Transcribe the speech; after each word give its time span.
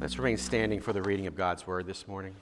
Let's 0.00 0.16
remain 0.16 0.38
standing 0.38 0.80
for 0.80 0.94
the 0.94 1.02
reading 1.02 1.26
of 1.26 1.34
God's 1.34 1.66
word 1.66 1.86
this 1.86 2.08
morning. 2.08 2.34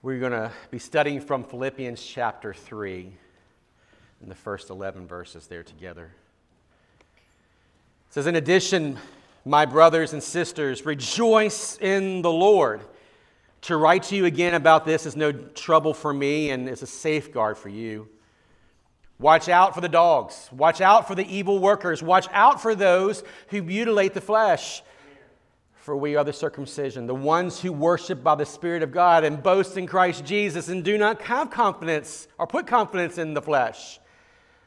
We're 0.00 0.20
going 0.20 0.30
to 0.30 0.52
be 0.70 0.78
studying 0.78 1.20
from 1.20 1.42
Philippians 1.42 2.00
chapter 2.00 2.54
3 2.54 3.12
in 4.22 4.28
the 4.28 4.36
first 4.36 4.70
11 4.70 5.08
verses 5.08 5.48
there 5.48 5.64
together. 5.64 6.12
It 7.00 8.14
says, 8.14 8.28
In 8.28 8.36
addition, 8.36 9.00
my 9.44 9.66
brothers 9.66 10.12
and 10.12 10.22
sisters, 10.22 10.86
rejoice 10.86 11.76
in 11.78 12.22
the 12.22 12.30
Lord. 12.30 12.82
To 13.62 13.76
write 13.76 14.04
to 14.04 14.14
you 14.14 14.26
again 14.26 14.54
about 14.54 14.84
this 14.84 15.06
is 15.06 15.16
no 15.16 15.32
trouble 15.32 15.92
for 15.92 16.14
me 16.14 16.50
and 16.50 16.68
is 16.68 16.82
a 16.82 16.86
safeguard 16.86 17.58
for 17.58 17.68
you. 17.68 18.08
Watch 19.18 19.48
out 19.48 19.74
for 19.74 19.80
the 19.80 19.88
dogs. 19.88 20.48
Watch 20.52 20.80
out 20.80 21.08
for 21.08 21.16
the 21.16 21.26
evil 21.26 21.58
workers. 21.58 22.00
Watch 22.00 22.28
out 22.30 22.62
for 22.62 22.76
those 22.76 23.24
who 23.48 23.60
mutilate 23.60 24.14
the 24.14 24.20
flesh 24.20 24.84
for 25.86 25.96
we 25.96 26.16
are 26.16 26.24
the 26.24 26.32
circumcision, 26.32 27.06
the 27.06 27.14
ones 27.14 27.60
who 27.60 27.72
worship 27.72 28.20
by 28.20 28.34
the 28.34 28.44
Spirit 28.44 28.82
of 28.82 28.90
God 28.90 29.22
and 29.22 29.40
boast 29.40 29.76
in 29.76 29.86
Christ 29.86 30.24
Jesus 30.24 30.68
and 30.68 30.82
do 30.82 30.98
not 30.98 31.22
have 31.22 31.48
confidence 31.48 32.26
or 32.38 32.46
put 32.48 32.66
confidence 32.66 33.18
in 33.18 33.34
the 33.34 33.40
flesh. 33.40 34.00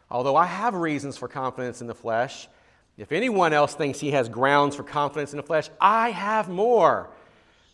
Although 0.10 0.38
I 0.38 0.46
have 0.46 0.76
reasons 0.76 1.18
for 1.18 1.28
confidence 1.28 1.82
in 1.82 1.88
the 1.88 1.94
flesh, 1.94 2.48
if 2.98 3.12
anyone 3.12 3.52
else 3.52 3.74
thinks 3.74 4.00
he 4.00 4.12
has 4.12 4.30
grounds 4.30 4.78
for 4.78 4.84
confidence 4.84 5.34
in 5.34 5.38
the 5.38 5.44
flesh, 5.44 5.70
I 5.82 6.12
have 6.12 6.48
more. 6.48 7.10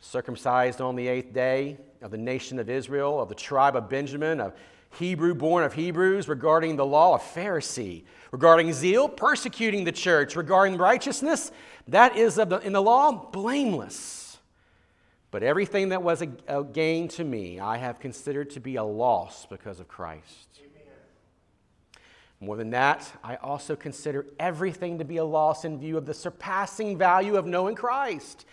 Circumcised 0.01 0.81
on 0.81 0.95
the 0.95 1.07
eighth 1.07 1.31
day 1.31 1.77
of 2.01 2.09
the 2.09 2.17
nation 2.17 2.57
of 2.57 2.67
Israel, 2.67 3.21
of 3.21 3.29
the 3.29 3.35
tribe 3.35 3.75
of 3.75 3.87
Benjamin, 3.87 4.41
of 4.41 4.53
Hebrew 4.97 5.35
born 5.35 5.63
of 5.63 5.73
Hebrews, 5.73 6.27
regarding 6.27 6.75
the 6.75 6.85
law, 6.85 7.15
a 7.15 7.19
Pharisee, 7.19 8.03
regarding 8.31 8.73
zeal, 8.73 9.07
persecuting 9.07 9.83
the 9.83 9.91
church, 9.91 10.35
regarding 10.35 10.77
righteousness, 10.77 11.51
that 11.87 12.17
is 12.17 12.35
the, 12.35 12.59
in 12.59 12.73
the 12.73 12.81
law 12.81 13.11
blameless. 13.11 14.37
But 15.31 15.43
everything 15.43 15.89
that 15.89 16.01
was 16.01 16.21
a, 16.21 16.29
a, 16.47 16.59
uh, 16.59 16.61
gain 16.61 17.09
to 17.09 17.23
me, 17.23 17.59
I 17.59 17.77
have 17.77 17.99
considered 17.99 18.51
to 18.51 18.59
be 18.59 18.77
a 18.77 18.83
loss 18.83 19.45
because 19.45 19.79
of 19.79 19.87
Christ. 19.87 20.47
Amen. 20.59 20.93
More 22.39 22.55
than 22.55 22.69
that, 22.69 23.11
I 23.23 23.35
also 23.35 23.75
consider 23.75 24.25
everything 24.39 24.99
to 24.99 25.03
be 25.03 25.17
a 25.17 25.25
loss 25.25 25.65
in 25.65 25.77
view 25.77 25.97
of 25.97 26.05
the 26.05 26.13
surpassing 26.13 26.97
value 26.97 27.35
of 27.35 27.45
knowing 27.45 27.75
Christ. 27.75 28.45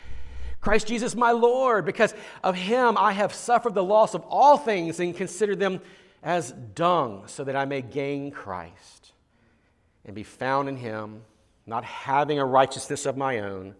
Christ 0.60 0.86
Jesus, 0.86 1.14
my 1.14 1.32
Lord, 1.32 1.84
because 1.84 2.14
of 2.42 2.54
him 2.54 2.96
I 2.96 3.12
have 3.12 3.34
suffered 3.34 3.74
the 3.74 3.84
loss 3.84 4.14
of 4.14 4.22
all 4.28 4.56
things 4.56 5.00
and 5.00 5.14
consider 5.14 5.56
them 5.56 5.80
as 6.22 6.52
dung, 6.52 7.24
so 7.26 7.44
that 7.44 7.56
I 7.56 7.64
may 7.64 7.82
gain 7.82 8.30
Christ 8.30 9.12
and 10.04 10.14
be 10.14 10.22
found 10.22 10.68
in 10.68 10.76
him 10.76 11.22
not 11.66 11.84
having 11.84 12.38
a 12.38 12.44
righteousness 12.44 13.06
of 13.06 13.16
my 13.16 13.40
own 13.40 13.74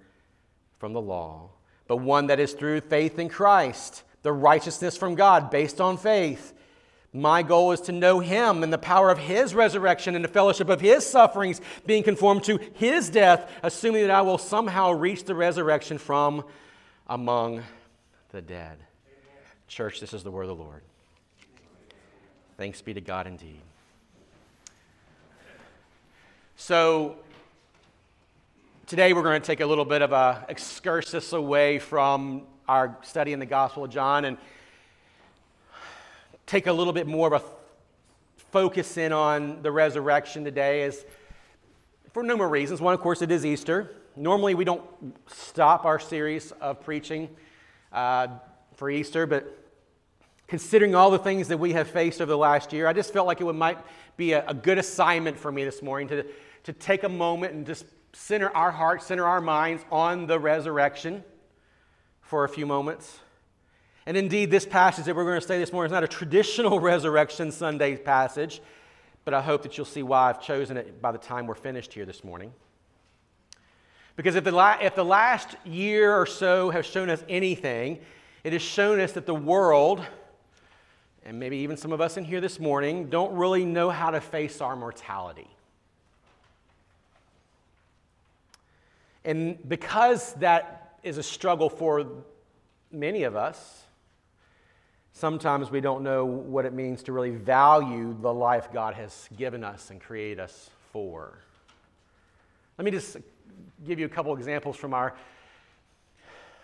from 0.78 0.92
the 0.92 1.00
law, 1.00 1.50
but 1.86 1.98
one 1.98 2.28
that 2.28 2.40
is 2.40 2.52
through 2.52 2.80
faith 2.80 3.18
in 3.18 3.28
Christ, 3.28 4.02
the 4.22 4.32
righteousness 4.32 4.96
from 4.96 5.14
God 5.14 5.50
based 5.50 5.80
on 5.80 5.96
faith. 5.96 6.54
My 7.12 7.42
goal 7.42 7.72
is 7.72 7.82
to 7.82 7.92
know 7.92 8.20
Him 8.20 8.62
and 8.62 8.72
the 8.72 8.78
power 8.78 9.10
of 9.10 9.18
His 9.18 9.54
resurrection 9.54 10.14
and 10.14 10.24
the 10.24 10.28
fellowship 10.28 10.68
of 10.68 10.80
His 10.80 11.06
sufferings, 11.06 11.60
being 11.84 12.02
conformed 12.02 12.44
to 12.44 12.58
His 12.74 13.10
death, 13.10 13.50
assuming 13.62 14.02
that 14.02 14.10
I 14.10 14.22
will 14.22 14.38
somehow 14.38 14.92
reach 14.92 15.24
the 15.24 15.34
resurrection 15.34 15.98
from 15.98 16.44
among 17.06 17.62
the 18.30 18.40
dead. 18.40 18.78
Church, 19.68 20.00
this 20.00 20.14
is 20.14 20.22
the 20.22 20.30
word 20.30 20.42
of 20.42 20.48
the 20.48 20.62
Lord. 20.62 20.82
Thanks 22.56 22.80
be 22.82 22.94
to 22.94 23.00
God 23.00 23.26
indeed. 23.26 23.60
So, 26.56 27.16
Today 28.92 29.14
we're 29.14 29.22
going 29.22 29.40
to 29.40 29.46
take 29.46 29.60
a 29.60 29.66
little 29.66 29.86
bit 29.86 30.02
of 30.02 30.12
a 30.12 30.44
excursus 30.50 31.32
away 31.32 31.78
from 31.78 32.42
our 32.68 32.98
study 33.00 33.32
in 33.32 33.38
the 33.38 33.46
Gospel 33.46 33.84
of 33.84 33.90
John 33.90 34.26
and 34.26 34.36
take 36.44 36.66
a 36.66 36.72
little 36.74 36.92
bit 36.92 37.06
more 37.06 37.32
of 37.32 37.42
a 37.42 37.42
focus 38.50 38.98
in 38.98 39.10
on 39.10 39.62
the 39.62 39.72
resurrection 39.72 40.44
today 40.44 40.82
is 40.82 41.06
for 42.12 42.22
numerous 42.22 42.50
reasons. 42.50 42.82
One, 42.82 42.92
of 42.92 43.00
course, 43.00 43.22
it 43.22 43.30
is 43.30 43.46
Easter. 43.46 43.94
Normally 44.14 44.54
we 44.54 44.66
don't 44.66 44.82
stop 45.26 45.86
our 45.86 45.98
series 45.98 46.50
of 46.60 46.84
preaching 46.84 47.30
uh, 47.94 48.26
for 48.74 48.90
Easter, 48.90 49.26
but 49.26 49.61
considering 50.52 50.94
all 50.94 51.10
the 51.10 51.18
things 51.18 51.48
that 51.48 51.56
we 51.56 51.72
have 51.72 51.88
faced 51.88 52.20
over 52.20 52.28
the 52.28 52.36
last 52.36 52.74
year, 52.74 52.86
I 52.86 52.92
just 52.92 53.10
felt 53.10 53.26
like 53.26 53.40
it 53.40 53.44
would, 53.44 53.56
might 53.56 53.78
be 54.18 54.32
a, 54.32 54.46
a 54.46 54.52
good 54.52 54.76
assignment 54.76 55.38
for 55.38 55.50
me 55.50 55.64
this 55.64 55.80
morning 55.80 56.08
to, 56.08 56.26
to 56.64 56.74
take 56.74 57.04
a 57.04 57.08
moment 57.08 57.54
and 57.54 57.64
just 57.64 57.86
center 58.12 58.54
our 58.54 58.70
hearts, 58.70 59.06
center 59.06 59.24
our 59.24 59.40
minds 59.40 59.82
on 59.90 60.26
the 60.26 60.38
resurrection 60.38 61.24
for 62.20 62.44
a 62.44 62.50
few 62.50 62.66
moments. 62.66 63.20
And 64.04 64.14
indeed, 64.14 64.50
this 64.50 64.66
passage 64.66 65.06
that 65.06 65.16
we're 65.16 65.24
going 65.24 65.38
to 65.38 65.40
study 65.40 65.58
this 65.58 65.72
morning 65.72 65.88
is 65.88 65.94
not 65.94 66.04
a 66.04 66.08
traditional 66.08 66.80
Resurrection 66.92 67.50
Sunday 67.50 67.96
passage, 67.96 68.60
but 69.24 69.32
I 69.32 69.40
hope 69.40 69.62
that 69.62 69.78
you'll 69.78 69.86
see 69.86 70.02
why 70.02 70.28
I've 70.28 70.42
chosen 70.42 70.76
it 70.76 71.00
by 71.00 71.12
the 71.12 71.18
time 71.18 71.46
we're 71.46 71.54
finished 71.54 71.94
here 71.94 72.04
this 72.04 72.22
morning. 72.22 72.52
Because 74.16 74.34
if 74.34 74.44
the, 74.44 74.52
la- 74.52 74.76
if 74.82 74.96
the 74.96 75.02
last 75.02 75.56
year 75.64 76.14
or 76.14 76.26
so 76.26 76.68
has 76.68 76.84
shown 76.84 77.08
us 77.08 77.24
anything, 77.26 78.00
it 78.44 78.52
has 78.52 78.60
shown 78.60 79.00
us 79.00 79.12
that 79.12 79.24
the 79.24 79.34
world, 79.34 80.04
and 81.24 81.38
maybe 81.38 81.58
even 81.58 81.76
some 81.76 81.92
of 81.92 82.00
us 82.00 82.16
in 82.16 82.24
here 82.24 82.40
this 82.40 82.58
morning, 82.58 83.08
don't 83.08 83.32
really 83.34 83.64
know 83.64 83.90
how 83.90 84.10
to 84.10 84.20
face 84.20 84.60
our 84.60 84.76
mortality. 84.76 85.48
And 89.24 89.56
because 89.68 90.32
that 90.34 90.98
is 91.02 91.18
a 91.18 91.22
struggle 91.22 91.68
for 91.68 92.06
many 92.90 93.22
of 93.22 93.36
us, 93.36 93.82
sometimes 95.12 95.70
we 95.70 95.80
don't 95.80 96.02
know 96.02 96.24
what 96.24 96.64
it 96.64 96.72
means 96.72 97.02
to 97.04 97.12
really 97.12 97.30
value 97.30 98.16
the 98.20 98.32
life 98.32 98.72
God 98.72 98.94
has 98.94 99.28
given 99.36 99.62
us 99.62 99.90
and 99.90 100.00
created 100.00 100.40
us 100.40 100.70
for. 100.92 101.38
Let 102.78 102.84
me 102.84 102.90
just 102.90 103.16
give 103.86 103.98
you 104.00 104.06
a 104.06 104.08
couple 104.08 104.34
examples 104.34 104.76
from 104.76 104.92
our 104.92 105.14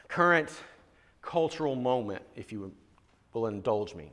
current 0.09 0.51
cultural 1.23 1.77
moment, 1.77 2.23
if 2.35 2.51
you 2.51 2.73
will 3.35 3.47
indulge 3.47 3.95
me. 3.95 4.11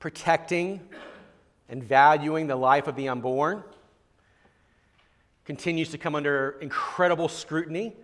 Protecting 0.00 0.80
and 1.68 1.84
valuing 1.84 2.48
the 2.48 2.56
life 2.56 2.88
of 2.88 2.96
the 2.96 3.08
unborn 3.08 3.62
continues 5.44 5.90
to 5.90 5.98
come 5.98 6.14
under 6.14 6.56
incredible 6.60 7.28
scrutiny, 7.28 7.94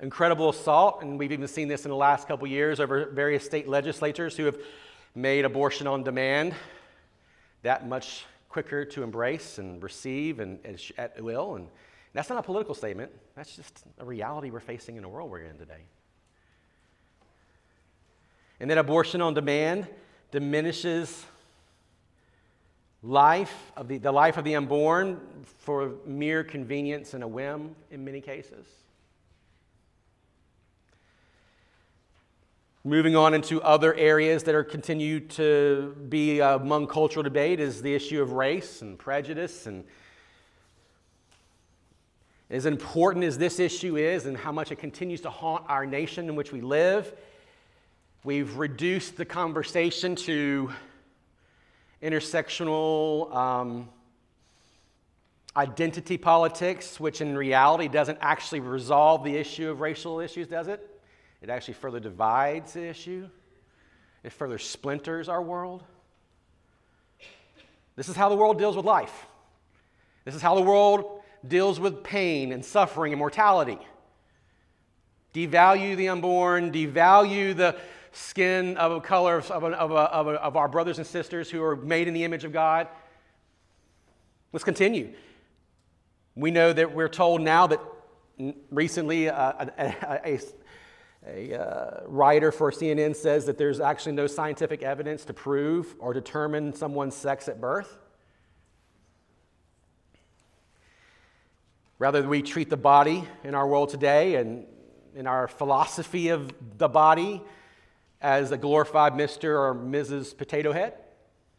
incredible 0.00 0.50
assault, 0.50 1.02
and 1.02 1.18
we've 1.18 1.32
even 1.32 1.48
seen 1.48 1.66
this 1.66 1.84
in 1.84 1.90
the 1.90 1.96
last 1.96 2.28
couple 2.28 2.46
years 2.46 2.78
over 2.78 3.06
various 3.06 3.44
state 3.44 3.68
legislatures 3.68 4.36
who 4.36 4.44
have 4.44 4.58
made 5.14 5.44
abortion 5.44 5.86
on 5.86 6.02
demand 6.02 6.54
that 7.62 7.88
much 7.88 8.24
quicker 8.48 8.84
to 8.84 9.02
embrace 9.02 9.58
and 9.58 9.82
receive 9.82 10.40
and, 10.40 10.58
and 10.64 10.78
at 10.98 11.22
will. 11.22 11.56
And 11.56 11.68
that's 12.12 12.28
not 12.28 12.38
a 12.38 12.42
political 12.42 12.74
statement, 12.74 13.10
that's 13.34 13.56
just 13.56 13.84
a 13.98 14.04
reality 14.04 14.50
we're 14.50 14.60
facing 14.60 14.96
in 14.96 15.02
the 15.02 15.08
world 15.08 15.30
we're 15.30 15.40
in 15.40 15.56
today. 15.56 15.84
And 18.58 18.70
then 18.70 18.78
abortion 18.78 19.22
on 19.22 19.32
demand 19.32 19.86
diminishes 20.30 21.24
life 23.02 23.72
of 23.76 23.88
the, 23.88 23.98
the 23.98 24.12
life 24.12 24.36
of 24.36 24.44
the 24.44 24.54
unborn 24.54 25.20
for 25.58 25.92
mere 26.04 26.44
convenience 26.44 27.14
and 27.14 27.24
a 27.24 27.28
whim 27.28 27.74
in 27.90 28.04
many 28.04 28.20
cases. 28.20 28.66
Moving 32.82 33.14
on 33.14 33.34
into 33.34 33.60
other 33.62 33.94
areas 33.94 34.42
that 34.44 34.54
are 34.54 34.64
continue 34.64 35.20
to 35.20 35.94
be 36.08 36.40
uh, 36.40 36.56
among 36.56 36.86
cultural 36.86 37.22
debate 37.22 37.60
is 37.60 37.82
the 37.82 37.94
issue 37.94 38.22
of 38.22 38.32
race 38.32 38.80
and 38.80 38.98
prejudice 38.98 39.66
and 39.66 39.84
as 42.50 42.66
important 42.66 43.24
as 43.24 43.38
this 43.38 43.60
issue 43.60 43.96
is 43.96 44.26
and 44.26 44.36
how 44.36 44.50
much 44.50 44.72
it 44.72 44.76
continues 44.76 45.20
to 45.20 45.30
haunt 45.30 45.64
our 45.68 45.86
nation 45.86 46.28
in 46.28 46.34
which 46.34 46.52
we 46.52 46.60
live, 46.60 47.14
we've 48.22 48.56
reduced 48.56 49.16
the 49.16 49.24
conversation 49.24 50.14
to 50.14 50.70
intersectional 52.02 53.34
um, 53.34 53.88
identity 55.56 56.18
politics, 56.18 57.00
which 57.00 57.20
in 57.20 57.36
reality 57.36 57.88
doesn't 57.88 58.18
actually 58.20 58.60
resolve 58.60 59.24
the 59.24 59.36
issue 59.36 59.70
of 59.70 59.80
racial 59.80 60.20
issues, 60.20 60.46
does 60.46 60.68
it? 60.68 60.86
It 61.40 61.48
actually 61.48 61.74
further 61.74 62.00
divides 62.00 62.74
the 62.74 62.86
issue, 62.86 63.28
it 64.22 64.32
further 64.32 64.58
splinters 64.58 65.28
our 65.28 65.40
world. 65.40 65.82
This 67.96 68.08
is 68.08 68.16
how 68.16 68.28
the 68.28 68.36
world 68.36 68.58
deals 68.58 68.76
with 68.76 68.84
life. 68.84 69.26
This 70.24 70.34
is 70.34 70.42
how 70.42 70.54
the 70.54 70.62
world 70.62 71.22
deals 71.46 71.80
with 71.80 72.04
pain 72.04 72.52
and 72.52 72.62
suffering 72.64 73.12
and 73.12 73.18
mortality. 73.18 73.78
Devalue 75.34 75.96
the 75.96 76.08
unborn, 76.10 76.70
devalue 76.70 77.56
the, 77.56 77.76
skin 78.12 78.76
of 78.76 78.92
a 78.92 79.00
color 79.00 79.38
of, 79.38 79.50
of, 79.50 79.64
of, 79.64 79.92
of, 79.92 80.26
of 80.28 80.56
our 80.56 80.68
brothers 80.68 80.98
and 80.98 81.06
sisters 81.06 81.50
who 81.50 81.62
are 81.62 81.76
made 81.76 82.08
in 82.08 82.14
the 82.14 82.24
image 82.24 82.44
of 82.44 82.52
God. 82.52 82.88
Let's 84.52 84.64
continue. 84.64 85.12
We 86.34 86.50
know 86.50 86.72
that 86.72 86.94
we're 86.94 87.08
told 87.08 87.40
now 87.40 87.66
that 87.68 87.80
recently 88.70 89.28
uh, 89.28 89.66
a, 89.78 90.20
a, 90.24 90.40
a, 91.26 91.60
uh, 91.60 92.00
writer 92.06 92.50
for 92.50 92.70
CNN 92.70 93.14
says 93.14 93.44
that 93.46 93.58
there's 93.58 93.80
actually 93.80 94.12
no 94.12 94.26
scientific 94.26 94.82
evidence 94.82 95.24
to 95.26 95.34
prove 95.34 95.94
or 95.98 96.12
determine 96.12 96.72
someone's 96.72 97.14
sex 97.14 97.48
at 97.48 97.60
birth. 97.60 97.98
Rather, 101.98 102.26
we 102.26 102.40
treat 102.40 102.70
the 102.70 102.78
body 102.78 103.24
in 103.44 103.54
our 103.54 103.66
world 103.66 103.90
today 103.90 104.36
and 104.36 104.66
in 105.14 105.26
our 105.26 105.46
philosophy 105.46 106.30
of 106.30 106.50
the 106.78 106.88
body 106.88 107.42
as 108.20 108.52
a 108.52 108.56
glorified 108.56 109.14
Mr. 109.14 109.44
or 109.44 109.74
Mrs. 109.74 110.36
Potato 110.36 110.72
Head 110.72 110.94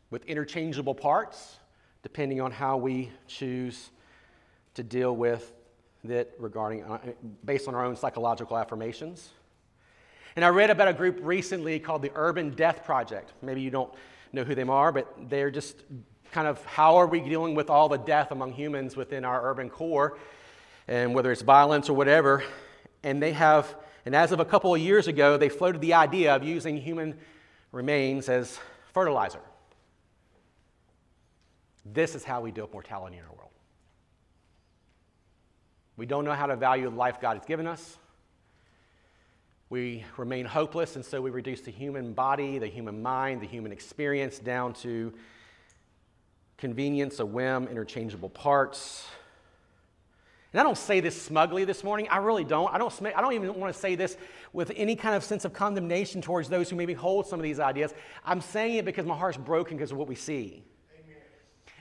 with 0.10 0.26
interchangeable 0.26 0.96
parts, 0.96 1.58
depending 2.04 2.42
on 2.42 2.52
how 2.52 2.78
we 2.78 3.10
choose 3.28 3.90
to 4.76 4.84
deal 4.84 5.16
with 5.16 5.54
it 6.08 6.34
regarding, 6.40 6.84
uh, 6.84 7.00
based 7.46 7.68
on 7.68 7.76
our 7.76 7.86
own 7.86 7.96
psychological 7.96 8.58
affirmations. 8.58 9.30
And 10.36 10.46
I 10.46 10.50
read 10.50 10.70
about 10.70 10.88
a 10.88 10.94
group 10.94 11.20
recently 11.22 11.80
called 11.80 12.02
the 12.02 12.12
Urban 12.16 12.52
Death 12.52 12.84
Project. 12.86 13.34
Maybe 13.42 13.62
you 13.62 13.70
don't 13.70 13.94
know 14.32 14.44
who 14.44 14.56
they 14.56 14.64
are, 14.64 14.92
but 14.92 15.14
they're 15.30 15.52
just 15.52 15.84
kind 16.32 16.48
of 16.48 16.64
how 16.66 16.96
are 16.96 17.08
we 17.08 17.20
dealing 17.20 17.56
with 17.56 17.70
all 17.70 17.90
the 17.90 17.98
death 17.98 18.32
among 18.32 18.54
humans 18.54 18.96
within 18.96 19.26
our 19.26 19.50
urban 19.50 19.70
core, 19.70 20.18
and 20.88 21.14
whether 21.14 21.32
it's 21.32 21.42
violence 21.42 21.90
or 21.90 21.94
whatever. 21.94 22.44
And 23.04 23.22
they 23.22 23.34
have, 23.34 23.76
and 24.06 24.16
as 24.16 24.32
of 24.32 24.40
a 24.40 24.46
couple 24.46 24.74
of 24.74 24.82
years 24.82 25.08
ago, 25.08 25.38
they 25.38 25.50
floated 25.50 25.82
the 25.82 25.94
idea 25.94 26.36
of 26.36 26.44
using 26.44 26.78
human 26.78 27.18
remains 27.72 28.30
as 28.30 28.60
fertilizer. 28.94 29.42
This 31.86 32.16
is 32.16 32.24
how 32.24 32.42
we 32.42 32.52
deal 32.52 32.66
with 32.66 32.74
mortality 32.74 33.18
in 33.18 33.24
our 33.24 33.36
world. 33.36 33.52
We 35.98 36.06
don't 36.06 36.26
know 36.26 36.34
how 36.34 36.48
to 36.48 36.56
value 36.56 36.90
the 36.90 36.96
life 36.96 37.22
God 37.22 37.38
has 37.38 37.46
given 37.46 37.68
us. 37.68 37.98
We 39.70 40.04
remain 40.18 40.46
hopeless, 40.46 40.96
and 40.96 41.06
so 41.06 41.22
we 41.22 41.30
reduce 41.30 41.62
the 41.62 41.72
human 41.72 42.14
body, 42.14 42.60
the 42.60 42.68
human 42.68 43.02
mind, 43.02 43.42
the 43.42 43.48
human 43.48 43.72
experience 43.72 44.38
down 44.38 44.74
to 44.76 45.14
convenience, 46.58 47.20
a 47.20 47.26
whim, 47.26 47.68
interchangeable 47.68 48.30
parts. 48.30 49.08
And 50.54 50.60
I 50.60 50.64
don't 50.64 50.78
say 50.78 51.00
this 51.00 51.20
smugly 51.20 51.64
this 51.64 51.84
morning. 51.84 52.08
I 52.10 52.18
really 52.18 52.44
don't. 52.44 52.74
I 52.74 52.78
don't, 52.78 52.94
I 53.16 53.22
don't 53.22 53.34
even 53.34 53.54
want 53.56 53.74
to 53.74 53.80
say 53.80 53.96
this 53.96 54.18
with 54.52 54.72
any 54.76 54.98
kind 54.98 55.16
of 55.16 55.24
sense 55.24 55.46
of 55.46 55.54
condemnation 55.54 56.22
towards 56.22 56.50
those 56.50 56.70
who 56.70 56.76
maybe 56.76 56.94
hold 56.94 57.26
some 57.26 57.40
of 57.40 57.44
these 57.44 57.60
ideas. 57.60 57.94
I'm 58.26 58.42
saying 58.42 58.76
it 58.76 58.86
because 58.86 59.06
my 59.06 59.16
heart's 59.16 59.38
broken 59.38 59.78
because 59.78 59.92
of 59.92 59.98
what 59.98 60.08
we 60.08 60.16
see. 60.16 60.64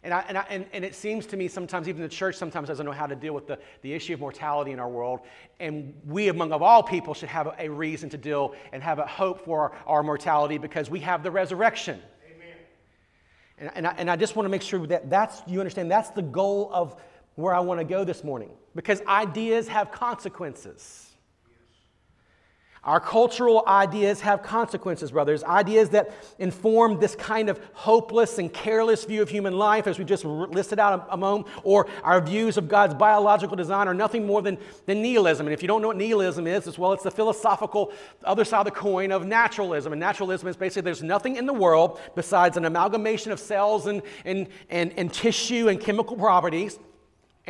And, 0.02 0.14
I, 0.14 0.24
and, 0.28 0.38
I, 0.38 0.46
and, 0.48 0.66
and, 0.72 0.82
it 0.82 0.94
seems 0.94 1.26
to 1.26 1.36
me 1.36 1.46
sometimes, 1.46 1.86
even 1.86 2.00
the 2.00 2.08
church 2.08 2.36
sometimes 2.36 2.68
doesn't 2.68 2.86
know 2.86 2.92
how 2.92 3.06
to 3.06 3.14
deal 3.14 3.34
with 3.34 3.46
the, 3.46 3.58
the 3.82 3.92
issue 3.92 4.14
of 4.14 4.20
mortality 4.20 4.70
in 4.70 4.78
our 4.78 4.88
world. 4.88 5.20
And 5.58 5.92
we, 6.06 6.28
among 6.28 6.52
of 6.52 6.62
all 6.62 6.82
people, 6.82 7.12
should 7.12 7.28
have 7.28 7.48
a, 7.48 7.54
a 7.58 7.68
reason 7.68 8.08
to 8.10 8.16
deal 8.16 8.54
and 8.72 8.82
have 8.82 8.98
a 8.98 9.06
hope 9.06 9.44
for 9.44 9.60
our, 9.60 9.72
our 9.86 10.02
mortality 10.02 10.56
because 10.56 10.88
we 10.88 11.00
have 11.00 11.22
the 11.22 11.30
resurrection. 11.30 12.00
And, 13.58 13.70
and, 13.74 13.86
I, 13.86 13.94
and 13.98 14.10
I 14.10 14.16
just 14.16 14.36
want 14.36 14.46
to 14.46 14.50
make 14.50 14.62
sure 14.62 14.86
that 14.86 15.10
that's, 15.10 15.42
you 15.46 15.60
understand, 15.60 15.90
that's 15.90 16.08
the 16.10 16.22
goal 16.22 16.70
of 16.72 16.96
where 17.34 17.54
I 17.54 17.60
want 17.60 17.80
to 17.80 17.84
go 17.84 18.04
this 18.04 18.24
morning. 18.24 18.50
Because 18.74 19.02
ideas 19.06 19.68
have 19.68 19.90
consequences. 19.90 21.10
Our 22.82 22.98
cultural 22.98 23.62
ideas 23.66 24.22
have 24.22 24.42
consequences, 24.42 25.10
brothers. 25.10 25.44
Ideas 25.44 25.90
that 25.90 26.12
inform 26.38 26.98
this 26.98 27.14
kind 27.14 27.50
of 27.50 27.60
hopeless 27.74 28.38
and 28.38 28.50
careless 28.50 29.04
view 29.04 29.20
of 29.20 29.28
human 29.28 29.58
life, 29.58 29.86
as 29.86 29.98
we 29.98 30.04
just 30.06 30.24
listed 30.24 30.78
out 30.78 31.06
a, 31.10 31.16
moment, 31.16 31.46
or 31.62 31.88
our 32.02 32.22
views 32.22 32.56
of 32.56 32.68
God's 32.68 32.94
biological 32.94 33.54
design 33.54 33.86
are 33.86 33.92
nothing 33.92 34.26
more 34.26 34.40
than, 34.40 34.56
than 34.86 35.02
nihilism. 35.02 35.46
And 35.46 35.52
if 35.52 35.60
you 35.60 35.68
don't 35.68 35.82
know 35.82 35.88
what 35.88 35.98
nihilism 35.98 36.46
is, 36.46 36.66
as 36.66 36.78
well, 36.78 36.94
it's 36.94 37.02
the 37.02 37.10
philosophical 37.10 37.92
other 38.24 38.46
side 38.46 38.60
of 38.60 38.64
the 38.64 38.70
coin 38.70 39.12
of 39.12 39.26
naturalism. 39.26 39.92
And 39.92 40.00
naturalism 40.00 40.48
is 40.48 40.56
basically 40.56 40.82
there's 40.82 41.02
nothing 41.02 41.36
in 41.36 41.44
the 41.44 41.52
world 41.52 42.00
besides 42.16 42.56
an 42.56 42.64
amalgamation 42.64 43.30
of 43.30 43.40
cells 43.40 43.88
and, 43.88 44.00
and, 44.24 44.48
and, 44.70 44.94
and 44.96 45.12
tissue 45.12 45.68
and 45.68 45.78
chemical 45.78 46.16
properties. 46.16 46.78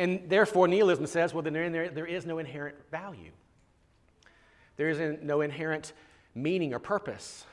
And 0.01 0.27
therefore, 0.27 0.67
nihilism 0.67 1.05
says, 1.05 1.31
well, 1.31 1.43
then 1.43 1.53
there, 1.53 1.89
there 1.89 2.07
is 2.07 2.25
no 2.25 2.39
inherent 2.39 2.75
value. 2.89 3.29
There 4.75 4.89
is 4.89 5.19
no 5.21 5.41
inherent 5.41 5.93
meaning 6.33 6.73
or 6.73 6.79
purpose. 6.79 7.45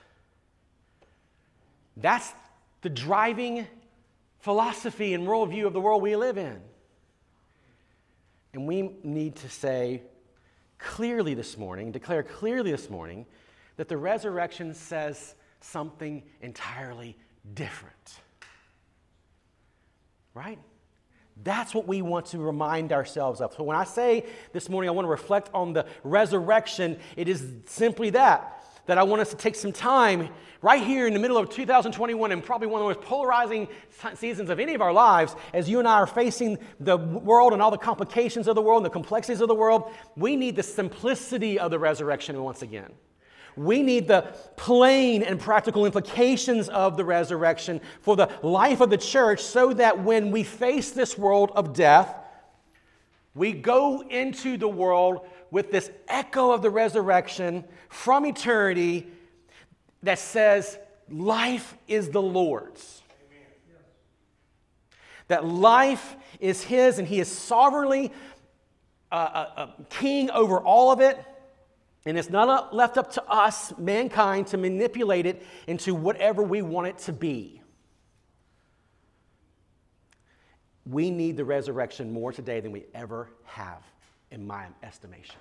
That's 1.99 2.33
the 2.81 2.89
driving 2.89 3.67
philosophy 4.39 5.12
and 5.12 5.27
worldview 5.27 5.67
of 5.67 5.75
the 5.75 5.81
world 5.81 6.00
we 6.00 6.17
live 6.17 6.39
in. 6.39 6.59
And 8.55 8.67
we 8.67 8.94
need 9.05 9.37
to 9.37 9.51
say 9.51 10.05
clearly 10.79 11.35
this 11.35 11.59
morning, 11.59 11.93
declare 11.93 12.23
clearly 12.23 12.71
this 12.71 12.89
morning, 12.89 13.27
that 13.77 13.89
the 13.89 13.99
resurrection 13.99 14.73
says 14.73 15.35
something 15.61 16.23
entirely 16.41 17.15
different. 17.53 18.21
Right? 20.33 20.59
That's 21.44 21.75
what 21.75 21.87
we 21.87 22.02
want 22.02 22.26
to 22.26 22.38
remind 22.38 22.93
ourselves 22.93 23.40
of. 23.40 23.55
So 23.55 23.62
when 23.62 23.76
I 23.76 23.85
say 23.85 24.26
this 24.52 24.69
morning 24.69 24.88
I 24.88 24.93
want 24.93 25.06
to 25.06 25.11
reflect 25.11 25.50
on 25.55 25.73
the 25.73 25.87
resurrection, 26.02 26.99
it 27.17 27.29
is 27.29 27.46
simply 27.67 28.11
that. 28.11 28.55
That 28.87 28.99
I 28.99 29.02
want 29.02 29.20
us 29.20 29.31
to 29.31 29.37
take 29.37 29.55
some 29.55 29.73
time 29.73 30.31
right 30.62 30.82
here 30.82 31.06
in 31.06 31.12
the 31.12 31.20
middle 31.20 31.37
of 31.37 31.50
2021 31.50 32.32
and 32.32 32.43
probably 32.43 32.67
one 32.67 32.81
of 32.81 32.88
the 32.88 32.94
most 32.94 33.06
polarizing 33.06 33.69
seasons 34.14 34.50
of 34.50 34.58
any 34.58 34.75
of 34.75 34.82
our 34.82 34.93
lives 34.93 35.37
as 35.52 35.69
you 35.69 35.79
and 35.79 35.87
I 35.87 35.94
are 35.94 36.06
facing 36.06 36.58
the 36.81 36.96
world 36.96 37.52
and 37.52 37.62
all 37.62 37.70
the 37.70 37.79
complications 37.79 38.49
of 38.49 38.55
the 38.55 38.62
world 38.62 38.79
and 38.79 38.87
the 38.87 38.91
complexities 38.91 39.41
of 39.41 39.49
the 39.49 39.55
world. 39.55 39.93
We 40.17 40.37
need 40.37 40.56
the 40.56 40.62
simplicity 40.62 41.58
of 41.58 41.70
the 41.70 41.79
resurrection 41.79 42.43
once 42.43 42.62
again. 42.62 42.93
We 43.58 43.82
need 43.82 44.08
the 44.08 44.22
plain 44.56 45.22
and 45.22 45.40
practical 45.40 45.84
implications 45.84 46.69
of 46.69 46.96
the 46.96 47.05
resurrection 47.05 47.81
for 48.00 48.16
the 48.16 48.31
life 48.43 48.81
of 48.81 48.90
the 48.90 48.96
church 48.96 49.40
so 49.40 49.72
that 49.75 50.02
when 50.02 50.31
we 50.31 50.43
face 50.44 50.90
this 50.90 51.19
world 51.19 51.50
of 51.55 51.72
death, 51.72 52.14
we 53.34 53.52
go 53.52 54.02
into 54.02 54.56
the 54.56 54.69
world 54.69 55.26
with 55.50 55.70
this 55.70 55.90
echo 56.08 56.52
of 56.52 56.62
the 56.62 56.70
resurrection 56.70 57.64
from 57.88 58.26
eternity 58.26 59.06
that 60.02 60.19
says, 60.19 60.78
Life 61.10 61.75
is 61.87 62.10
the 62.10 62.22
Lord's. 62.22 63.02
That 65.28 65.44
life 65.44 66.16
is 66.40 66.62
His 66.62 66.99
and 66.99 67.08
He 67.08 67.20
is 67.20 67.31
sovereignly 67.31 68.12
uh, 69.10 69.15
uh, 69.15 69.50
uh, 69.56 69.67
king 69.88 70.31
over 70.31 70.58
all 70.58 70.91
of 70.91 71.00
it. 71.00 71.19
And 72.06 72.17
it's 72.17 72.31
not 72.31 72.48
uh, 72.48 72.74
left 72.74 72.96
up 72.96 73.12
to 73.12 73.24
us, 73.24 73.76
mankind, 73.76 74.48
to 74.48 74.56
manipulate 74.56 75.26
it 75.26 75.43
into 75.67 75.94
whatever 75.94 76.43
we 76.43 76.62
want 76.62 76.86
it 76.86 76.98
to 76.98 77.12
be. 77.12 77.60
We 80.86 81.10
need 81.10 81.36
the 81.36 81.44
resurrection 81.44 82.12
more 82.12 82.32
today 82.32 82.60
than 82.60 82.72
we 82.72 82.86
ever 82.94 83.28
have, 83.44 83.82
in 84.31 84.46
my 84.46 84.67
estimation. 84.82 85.36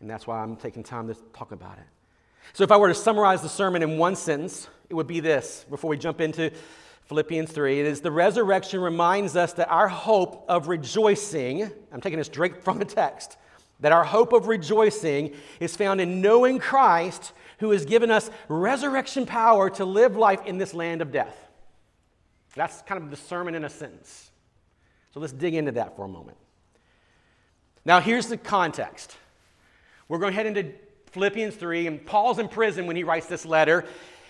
And 0.00 0.08
that's 0.08 0.26
why 0.26 0.40
I'm 0.40 0.56
taking 0.56 0.84
time 0.84 1.08
to 1.08 1.14
talk 1.32 1.50
about 1.50 1.78
it. 1.78 1.86
So, 2.52 2.64
if 2.64 2.70
I 2.70 2.76
were 2.76 2.88
to 2.88 2.94
summarize 2.94 3.42
the 3.42 3.48
sermon 3.48 3.82
in 3.82 3.98
one 3.98 4.14
sentence, 4.14 4.68
it 4.88 4.94
would 4.94 5.08
be 5.08 5.20
this 5.20 5.66
before 5.68 5.90
we 5.90 5.96
jump 5.96 6.20
into 6.20 6.52
Philippians 7.06 7.50
3. 7.50 7.80
It 7.80 7.86
is 7.86 8.00
the 8.00 8.12
resurrection 8.12 8.80
reminds 8.80 9.34
us 9.34 9.54
that 9.54 9.68
our 9.70 9.88
hope 9.88 10.44
of 10.48 10.68
rejoicing, 10.68 11.70
I'm 11.92 12.00
taking 12.00 12.18
this 12.18 12.28
straight 12.28 12.62
from 12.62 12.78
the 12.78 12.84
text, 12.84 13.36
that 13.80 13.92
our 13.92 14.04
hope 14.04 14.32
of 14.32 14.48
rejoicing 14.48 15.34
is 15.60 15.76
found 15.76 16.00
in 16.00 16.20
knowing 16.20 16.58
Christ, 16.58 17.32
who 17.58 17.70
has 17.70 17.84
given 17.84 18.10
us 18.10 18.30
resurrection 18.48 19.26
power 19.26 19.70
to 19.70 19.84
live 19.84 20.16
life 20.16 20.44
in 20.46 20.58
this 20.58 20.74
land 20.74 21.02
of 21.02 21.12
death. 21.12 21.48
That's 22.54 22.82
kind 22.82 23.02
of 23.02 23.10
the 23.10 23.16
sermon 23.16 23.54
in 23.54 23.64
a 23.64 23.70
sentence. 23.70 24.30
So 25.14 25.20
let's 25.20 25.32
dig 25.32 25.54
into 25.54 25.72
that 25.72 25.96
for 25.96 26.04
a 26.04 26.08
moment. 26.08 26.36
Now, 27.84 28.00
here's 28.00 28.26
the 28.26 28.36
context. 28.36 29.16
We're 30.08 30.18
going 30.18 30.32
to 30.32 30.36
head 30.36 30.46
into 30.46 30.72
Philippians 31.12 31.54
3, 31.54 31.86
and 31.86 32.04
Paul's 32.04 32.38
in 32.38 32.48
prison 32.48 32.86
when 32.86 32.96
he 32.96 33.04
writes 33.04 33.26
this 33.26 33.46
letter. 33.46 33.84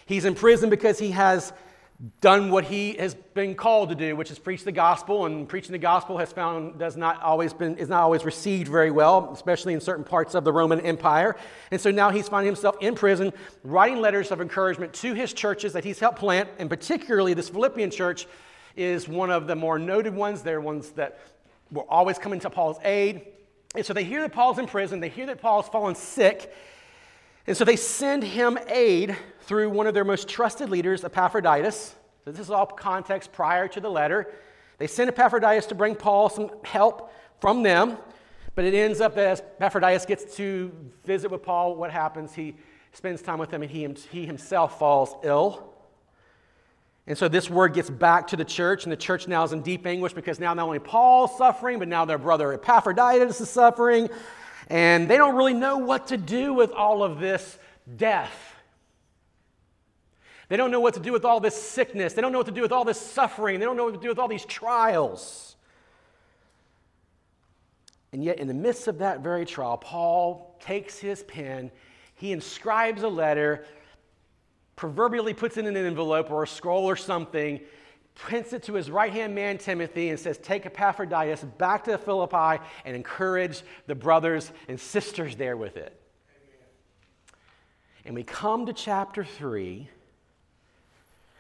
He's 0.07 0.25
in 0.25 0.35
prison 0.35 0.71
because 0.71 0.99
he 0.99 1.11
has 1.11 1.53
done 2.21 2.51
what 2.51 2.65
he 2.65 2.95
has 2.95 3.15
been 3.35 3.57
called 3.57 3.89
to 3.89 3.95
do, 3.95 4.15
which 4.15 4.31
is 4.31 4.39
preach 4.39 4.63
the 4.63 4.73
gospel. 4.73 5.27
And 5.27 5.49
preaching 5.49 5.73
the 5.73 5.79
gospel 5.79 6.19
has 6.19 6.33
found 6.33 6.79
does 6.79 6.97
not 6.97 7.21
always 7.23 7.53
been 7.53 7.77
is 7.77 7.89
not 7.89 8.03
always 8.03 8.25
received 8.25 8.69
very 8.69 8.91
well, 8.91 9.31
especially 9.33 9.75
in 9.75 9.81
certain 9.81 10.05
parts 10.05 10.35
of 10.35 10.45
the 10.45 10.53
Roman 10.53 10.81
Empire. 10.81 11.37
And 11.71 11.81
so 11.81 11.91
now 11.91 12.11
he's 12.11 12.29
finding 12.29 12.53
himself 12.53 12.77
in 12.81 12.95
prison, 12.95 13.33
writing 13.65 14.01
letters 14.01 14.31
of 14.31 14.41
encouragement 14.41 14.93
to 14.95 15.13
his 15.15 15.33
churches 15.33 15.73
that 15.73 15.85
he's 15.85 15.99
helped 15.99 16.19
plant, 16.19 16.49
and 16.59 16.71
particularly 16.71 17.35
this 17.35 17.49
Philippian 17.49 17.91
church 17.91 18.27
is 18.77 19.09
one 19.09 19.31
of 19.31 19.49
the 19.49 19.57
more 19.57 19.79
noted 19.79 20.15
ones. 20.15 20.43
They're 20.43 20.61
ones 20.61 20.91
that 20.91 21.19
were 21.73 21.91
always 21.91 22.17
coming 22.17 22.39
to 22.41 22.51
Paul's 22.51 22.79
aid. 22.85 23.27
And 23.75 23.85
so 23.85 23.93
they 23.93 24.05
hear 24.05 24.23
that 24.23 24.33
Paul's 24.33 24.59
in 24.59 24.67
prison, 24.67 25.01
they 25.01 25.09
hear 25.09 25.27
that 25.27 25.43
Paul's 25.43 25.69
fallen 25.69 25.95
sick, 25.95 26.55
and 27.49 27.57
so 27.57 27.65
they 27.65 27.77
send 27.77 28.23
him 28.23 28.59
aid 28.69 29.17
through 29.41 29.71
one 29.71 29.87
of 29.87 29.95
their 29.95 30.05
most 30.05 30.29
trusted 30.29 30.69
leaders, 30.69 31.03
Epaphroditus. 31.03 31.95
So 32.27 32.31
this 32.31 32.41
is 32.43 32.51
all 32.51 32.67
context 32.67 33.33
prior 33.33 33.67
to 33.69 33.81
the 33.81 33.91
letter. 33.91 34.31
They 34.77 34.87
send 34.87 35.09
Epaphroditus 35.09 35.65
to 35.67 35.75
bring 35.75 35.95
Paul 35.95 36.29
some 36.29 36.51
help 36.63 37.11
from 37.41 37.63
them, 37.63 37.97
but 38.55 38.67
it 38.67 38.75
ends 38.75 39.01
up 39.01 39.15
that 39.15 39.27
as 39.29 39.43
Epaphroditus 39.57 40.05
gets 40.05 40.37
to 40.37 40.71
visit 41.07 41.31
with 41.31 41.43
Paul, 41.43 41.75
what 41.75 41.91
happens? 41.91 42.35
He 42.35 42.55
spends 42.93 43.23
time 43.23 43.39
with 43.39 43.51
him 43.51 43.63
and 43.63 43.71
he, 43.71 43.89
he 44.11 44.27
himself 44.27 44.79
falls 44.79 45.15
ill. 45.25 45.73
And 47.07 47.17
so 47.17 47.29
this 47.29 47.49
word 47.49 47.73
gets 47.73 47.89
back 47.89 48.27
to 48.27 48.37
the 48.37 48.45
church, 48.45 48.85
and 48.85 48.93
the 48.93 48.97
church 48.97 49.27
now 49.27 49.43
is 49.43 49.55
in 49.55 49.63
deep 49.63 49.87
anguish 49.87 50.13
because 50.13 50.39
now 50.39 50.53
not 50.53 50.67
only 50.67 50.81
Paul's 50.81 51.39
suffering, 51.39 51.79
but 51.79 51.89
now 51.89 52.05
their 52.05 52.19
brother 52.19 52.53
Epaphroditus 52.53 53.41
is 53.41 53.49
suffering. 53.49 54.11
And 54.69 55.09
they 55.09 55.17
don't 55.17 55.35
really 55.35 55.55
know 55.55 55.79
what 55.79 56.09
to 56.09 56.17
do 56.17 56.55
with 56.55 56.71
all 56.73 57.03
of 57.03 57.19
this 57.19 57.59
death. 57.97 58.55
They 60.49 60.57
don't 60.57 60.71
know 60.71 60.81
what 60.81 60.95
to 60.95 61.01
do 61.01 61.13
with 61.13 61.25
all 61.25 61.41
this 61.41 61.61
sickness. 61.61 62.13
They 62.13 62.23
don't 62.23 62.33
know 62.33 62.39
what 62.39 62.47
to 62.47 62.53
do 62.53 62.63
with 62.63 62.73
all 62.73 62.85
this 62.85 63.01
suffering. 63.01 63.59
They 63.59 63.67
don't 63.67 63.77
know 63.77 63.85
what 63.85 63.95
to 63.95 64.01
do 64.01 64.09
with 64.09 64.19
all 64.19 64.29
these 64.29 64.45
trials. 64.45 65.57
And 68.13 68.25
yet, 68.25 68.39
in 68.39 68.49
the 68.49 68.55
midst 68.55 68.89
of 68.89 68.99
that 68.99 69.21
very 69.21 69.45
trial, 69.45 69.77
Paul 69.77 70.57
takes 70.61 70.99
his 70.99 71.23
pen, 71.25 71.71
he 72.15 72.33
inscribes 72.33 73.03
a 73.03 73.09
letter, 73.09 73.67
proverbially 74.77 75.35
puts 75.35 75.57
it 75.57 75.67
in 75.67 75.77
an 75.77 75.87
envelope 75.87 76.31
or 76.31 76.43
a 76.43 76.47
scroll 76.47 76.85
or 76.85 76.97
something, 76.97 77.61
prints 78.19 78.53
it 78.53 78.65
to 78.65 78.75
his 78.75 78.91
right 78.91 79.13
hand 79.13 79.35
man, 79.35 79.57
Timothy, 79.59 80.11
and 80.11 80.19
says, 80.19 80.37
Take 80.39 80.67
Epaphroditus 80.67 81.45
back 81.57 81.85
to 81.85 81.97
Philippi 81.97 82.63
and 82.85 82.95
encourage 82.95 83.63
the 83.87 83.95
brothers 83.95 84.53
and 84.69 84.79
sisters 84.79 85.37
there 85.37 85.57
with 85.57 85.77
it. 85.77 85.99
And 88.05 88.15
we 88.15 88.25
come 88.25 88.67
to 88.67 88.73
chapter 88.73 89.25
3 89.25 89.89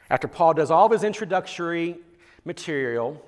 after 0.09 0.29
Paul 0.29 0.55
does 0.55 0.71
all 0.71 0.87
of 0.87 0.93
his 0.93 1.05
introductory 1.05 1.99
material, 2.45 3.23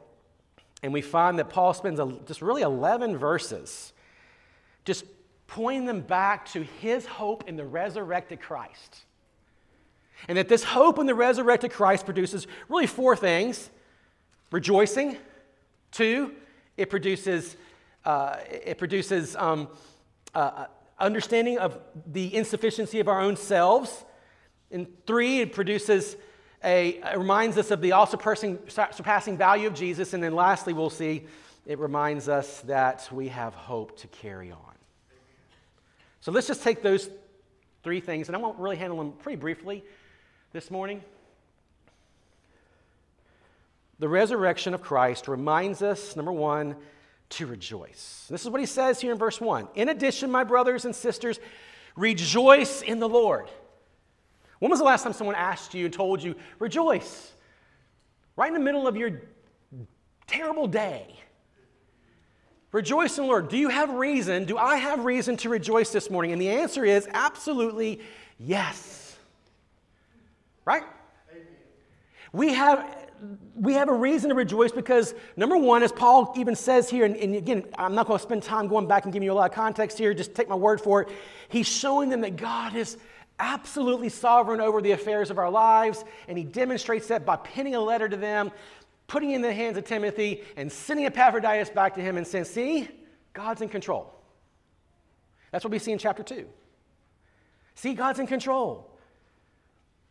and 0.83 0.93
we 0.93 1.03
find 1.03 1.39
that 1.39 1.51
Paul 1.51 1.75
spends 1.75 2.01
just 2.27 2.41
really 2.41 2.63
11 2.63 3.19
verses 3.19 3.93
just 4.85 5.05
pointing 5.47 5.85
them 5.85 6.01
back 6.01 6.47
to 6.47 6.63
his 6.63 7.05
hope 7.05 7.49
in 7.49 7.57
the 7.57 7.65
resurrected 7.65 8.41
Christ. 8.41 9.05
And 10.29 10.39
that 10.39 10.49
this 10.49 10.65
hope 10.65 10.99
in 10.99 11.07
the 11.07 11.15
resurrected 11.15 11.73
Christ 11.73 12.05
produces 12.05 12.47
really 12.69 12.87
four 12.87 13.17
things 13.17 13.71
rejoicing, 14.51 15.17
two, 15.93 16.33
it 16.77 16.91
produces, 16.91 17.57
uh, 18.05 18.37
it 18.51 18.79
produces 18.79 19.37
um, 19.37 19.69
uh, 20.35 20.67
understanding 20.99 21.59
of 21.59 21.79
the 22.07 22.35
insufficiency 22.35 23.01
of 23.01 23.09
our 23.09 23.21
own 23.21 23.37
selves, 23.37 24.05
and 24.71 24.87
three, 25.07 25.41
it 25.41 25.53
produces 25.53 26.17
a, 26.63 27.01
it 27.13 27.19
reminds 27.19 27.59
us 27.59 27.71
of 27.71 27.81
the 27.81 27.93
all 27.93 28.07
surpassing 28.07 29.37
value 29.37 29.67
of 29.67 29.75
Jesus. 29.75 30.13
And 30.13 30.23
then 30.23 30.35
lastly, 30.35 30.73
we'll 30.73 30.91
see 30.91 31.27
it 31.67 31.79
reminds 31.79 32.29
us 32.29 32.61
that 32.63 33.09
we 33.13 33.29
have 33.29 33.55
hope 33.55 33.99
to 33.99 34.09
carry 34.09 34.51
on. 34.51 34.59
So 36.21 36.33
let's 36.33 36.47
just 36.47 36.63
take 36.63 36.83
those 36.83 37.09
three 37.83 38.01
things, 38.01 38.29
and 38.29 38.37
I 38.37 38.39
won't 38.39 38.59
really 38.59 38.77
handle 38.77 38.99
them 38.99 39.13
pretty 39.13 39.37
briefly 39.37 39.83
this 40.53 40.71
morning. 40.71 41.03
The 43.99 44.09
resurrection 44.09 44.75
of 44.75 44.83
Christ 44.83 45.29
reminds 45.29 45.83
us, 45.83 46.17
number 46.17 46.33
one, 46.33 46.77
to 47.31 47.47
rejoice. 47.47 48.27
This 48.29 48.43
is 48.43 48.51
what 48.51 48.61
he 48.61 48.67
says 48.67 49.01
here 49.01 49.13
in 49.13 49.19
verse 49.19 49.41
1. 49.41 49.69
In 49.75 49.91
addition, 49.91 50.31
my 50.31 50.43
brothers 50.43 50.85
and 50.85 50.97
sisters, 50.97 51.39
rejoice 51.95 52.83
in 52.83 52.99
the 52.99 53.09
Lord. 53.09 53.49
When 54.59 54.71
was 54.71 54.81
the 54.81 54.85
last 54.85 55.05
time 55.05 55.13
someone 55.13 55.37
asked 55.37 55.75
you 55.75 55.85
and 55.85 55.95
told 55.95 56.23
you, 56.23 56.35
rejoice? 56.59 57.33
Right 58.37 58.49
in 58.49 58.55
the 58.55 58.61
middle 58.61 58.89
of 58.89 58.97
your 58.97 59.23
terrible 60.27 60.67
day. 60.67 61.15
Rejoice 62.73 63.19
in 63.19 63.25
the 63.25 63.29
Lord. 63.29 63.49
Do 63.49 63.57
you 63.57 63.69
have 63.69 63.91
reason? 63.91 64.45
Do 64.45 64.57
I 64.57 64.77
have 64.77 65.05
reason 65.05 65.37
to 65.39 65.49
rejoice 65.49 65.91
this 65.91 66.11
morning? 66.11 66.33
And 66.33 66.41
the 66.41 66.51
answer 66.51 66.85
is 66.85 67.09
absolutely 67.13 68.01
yes. 68.39 69.10
Right? 70.65 70.83
Amen. 71.31 71.47
We 72.33 72.53
have 72.53 72.97
we 73.55 73.75
have 73.75 73.89
a 73.89 73.95
reason 73.95 74.31
to 74.31 74.35
rejoice 74.35 74.73
because, 74.73 75.15
number 75.37 75.57
one, 75.57 75.83
as 75.83 75.93
Paul 75.93 76.33
even 76.37 76.57
says 76.57 76.89
here, 76.89 77.05
and, 77.05 77.17
and 77.17 77.35
again, 77.35 77.65
I'm 77.77 77.95
not 77.95 78.07
going 78.07 78.19
to 78.19 78.23
spend 78.23 78.43
time 78.43 78.69
going 78.69 78.89
back 78.89 79.05
and 79.05 79.13
giving 79.13 79.27
you 79.27 79.33
a 79.33 79.35
lot 79.35 79.51
of 79.51 79.55
context 79.55 79.99
here, 79.99 80.15
just 80.15 80.35
take 80.35 80.49
my 80.49 80.55
word 80.55 80.81
for 80.81 81.03
it. 81.03 81.09
He's 81.49 81.69
showing 81.69 82.09
them 82.09 82.23
that 82.23 82.37
God 82.37 82.75
is 82.75 82.97
absolutely 83.39 84.09
sovereign 84.09 84.61
over 84.61 84.81
the 84.81 84.93
affairs 84.93 85.31
of 85.31 85.39
our 85.39 85.51
lives, 85.51 86.05
and 86.29 86.39
he 86.39 86.45
demonstrates 86.45 87.09
that 87.09 87.27
by 87.27 87.37
penning 87.37 87.75
a 87.75 87.81
letter 87.81 88.09
to 88.09 88.17
them, 88.17 88.51
putting 89.07 89.33
in 89.33 89.43
the 89.43 89.53
hands 89.53 89.77
of 89.77 89.85
Timothy, 89.85 90.43
and 90.57 90.71
sending 90.71 91.05
Epaphroditus 91.07 91.71
back 91.71 91.95
to 91.97 92.01
him 92.01 92.17
and 92.17 92.27
saying, 92.27 92.45
See, 92.45 92.89
God's 93.33 93.61
in 93.61 93.69
control. 93.69 94.15
That's 95.51 95.65
what 95.65 95.73
we 95.73 95.79
see 95.79 95.93
in 95.93 95.99
chapter 95.99 96.23
2. 96.23 96.47
See, 97.75 97.95
God's 97.95 98.19
in 98.19 98.27
control. 98.27 98.90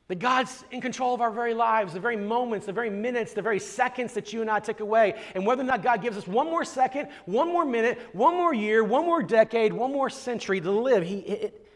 That 0.10 0.18
God's 0.18 0.66
in 0.72 0.82
control 0.82 1.13
of 1.13 1.22
our 1.22 1.30
very 1.30 1.54
lives, 1.54 1.94
the 1.94 2.00
very 2.00 2.18
moments, 2.18 2.66
the 2.66 2.74
very 2.74 2.89
minutes, 2.89 3.34
the 3.34 3.44
very 3.44 3.60
seconds 3.60 4.13
that 4.13 4.34
you 4.34 4.42
and 4.42 4.50
I 4.50 4.60
took 4.60 4.80
away. 4.80 5.13
And 5.36 5.46
whether 5.46 5.62
or 5.62 5.66
not 5.66 5.84
God 5.84 6.01
gives 6.01 6.18
us 6.18 6.28
one 6.28 6.48
more 6.48 6.66
second, 6.66 7.10
one 7.25 7.48
more 7.48 7.63
minute, 7.63 8.00
one 8.12 8.34
more 8.34 8.51
year, 8.51 8.84
one 8.84 9.06
more 9.06 9.22
decade, 9.22 9.72
one 9.72 9.94
more 9.94 10.10
century 10.10 10.60
to 10.62 10.72
live, 10.72 11.04
he, 11.04 11.20
it, 11.20 11.68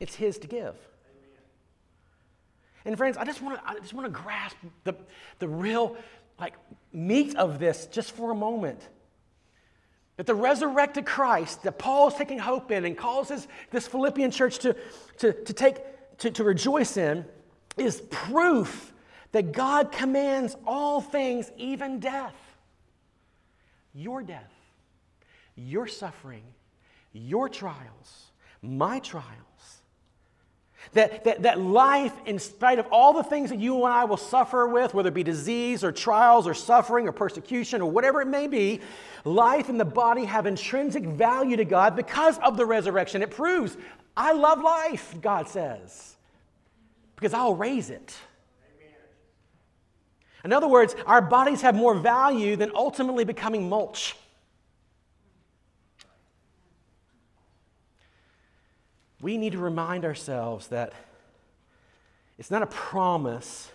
it's 0.00 0.14
His 0.14 0.38
to 0.38 0.46
give. 0.46 0.74
And 2.86 2.96
friends, 2.96 3.18
I 3.18 3.24
just 3.24 3.42
want 3.42 3.58
to 3.58 3.70
I 3.70 3.78
just 3.78 3.92
want 3.92 4.06
to 4.06 4.10
grasp 4.10 4.56
the, 4.84 4.94
the 5.38 5.48
real 5.48 5.96
like 6.40 6.54
meat 6.94 7.36
of 7.36 7.58
this 7.58 7.86
just 7.86 8.12
for 8.12 8.30
a 8.30 8.34
moment. 8.34 8.80
That 10.16 10.26
the 10.26 10.34
resurrected 10.34 11.04
Christ 11.04 11.62
that 11.64 11.78
Paul 11.78 12.08
is 12.08 12.14
taking 12.14 12.38
hope 12.38 12.70
in 12.70 12.86
and 12.86 12.96
calls 12.96 13.28
his, 13.28 13.46
this 13.70 13.86
Philippian 13.86 14.30
church 14.30 14.58
to, 14.60 14.76
to, 15.18 15.32
to 15.32 15.52
take 15.52 15.76
to, 16.22 16.30
to 16.30 16.44
rejoice 16.44 16.96
in 16.96 17.24
is 17.76 18.00
proof 18.10 18.92
that 19.32 19.52
God 19.52 19.92
commands 19.92 20.56
all 20.66 21.00
things, 21.00 21.50
even 21.56 22.00
death. 22.00 22.34
Your 23.94 24.22
death, 24.22 24.52
your 25.54 25.86
suffering, 25.86 26.44
your 27.12 27.48
trials, 27.48 28.30
my 28.62 28.98
trials 28.98 29.42
that, 30.92 31.24
that, 31.24 31.42
that 31.42 31.60
life, 31.60 32.12
in 32.26 32.38
spite 32.38 32.78
of 32.78 32.86
all 32.90 33.12
the 33.12 33.22
things 33.22 33.50
that 33.50 33.58
you 33.58 33.76
and 33.84 33.94
I 33.94 34.04
will 34.04 34.16
suffer 34.16 34.66
with, 34.66 34.92
whether 34.92 35.08
it 35.08 35.14
be 35.14 35.22
disease 35.22 35.84
or 35.84 35.92
trials 35.92 36.46
or 36.46 36.54
suffering 36.54 37.08
or 37.08 37.12
persecution 37.12 37.80
or 37.80 37.90
whatever 37.90 38.20
it 38.20 38.26
may 38.26 38.46
be, 38.46 38.80
life 39.24 39.68
and 39.68 39.80
the 39.80 39.84
body 39.84 40.24
have 40.24 40.46
intrinsic 40.46 41.04
value 41.04 41.56
to 41.56 41.64
God 41.64 41.96
because 41.96 42.38
of 42.40 42.56
the 42.56 42.66
resurrection. 42.66 43.22
It 43.22 43.30
proves, 43.30 43.76
I 44.16 44.32
love 44.32 44.60
life, 44.60 45.14
God 45.20 45.48
says, 45.48 46.11
because 47.22 47.34
I'll 47.34 47.54
raise 47.54 47.88
it. 47.88 48.14
In 50.44 50.52
other 50.52 50.66
words, 50.66 50.96
our 51.06 51.22
bodies 51.22 51.62
have 51.62 51.76
more 51.76 51.94
value 51.94 52.56
than 52.56 52.72
ultimately 52.74 53.24
becoming 53.24 53.68
mulch. 53.68 54.16
we 59.22 59.38
need 59.38 59.52
to 59.52 59.58
remind 59.58 60.04
ourselves 60.04 60.66
that 60.68 60.92
it's 62.38 62.50
not 62.50 62.60
a 62.60 62.66
promise 62.66 63.70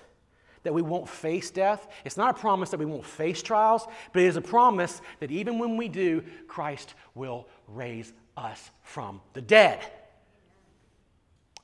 that 0.63 0.73
we 0.73 0.81
won't 0.81 1.07
face 1.07 1.49
death. 1.49 1.87
It's 2.03 2.17
not 2.17 2.37
a 2.37 2.39
promise 2.39 2.69
that 2.71 2.77
we 2.77 2.85
won't 2.85 3.05
face 3.05 3.41
trials, 3.41 3.87
but 4.11 4.21
it 4.21 4.25
is 4.25 4.35
a 4.35 4.41
promise 4.41 5.01
that 5.21 5.31
even 5.31 5.57
when 5.57 5.77
we 5.77 5.87
do, 5.87 6.21
Christ 6.47 6.93
will 7.15 7.47
raise 7.69 8.11
us 8.35 8.69
from 8.83 9.21
the 9.33 9.41
dead. 9.41 9.79
Does 9.79 9.89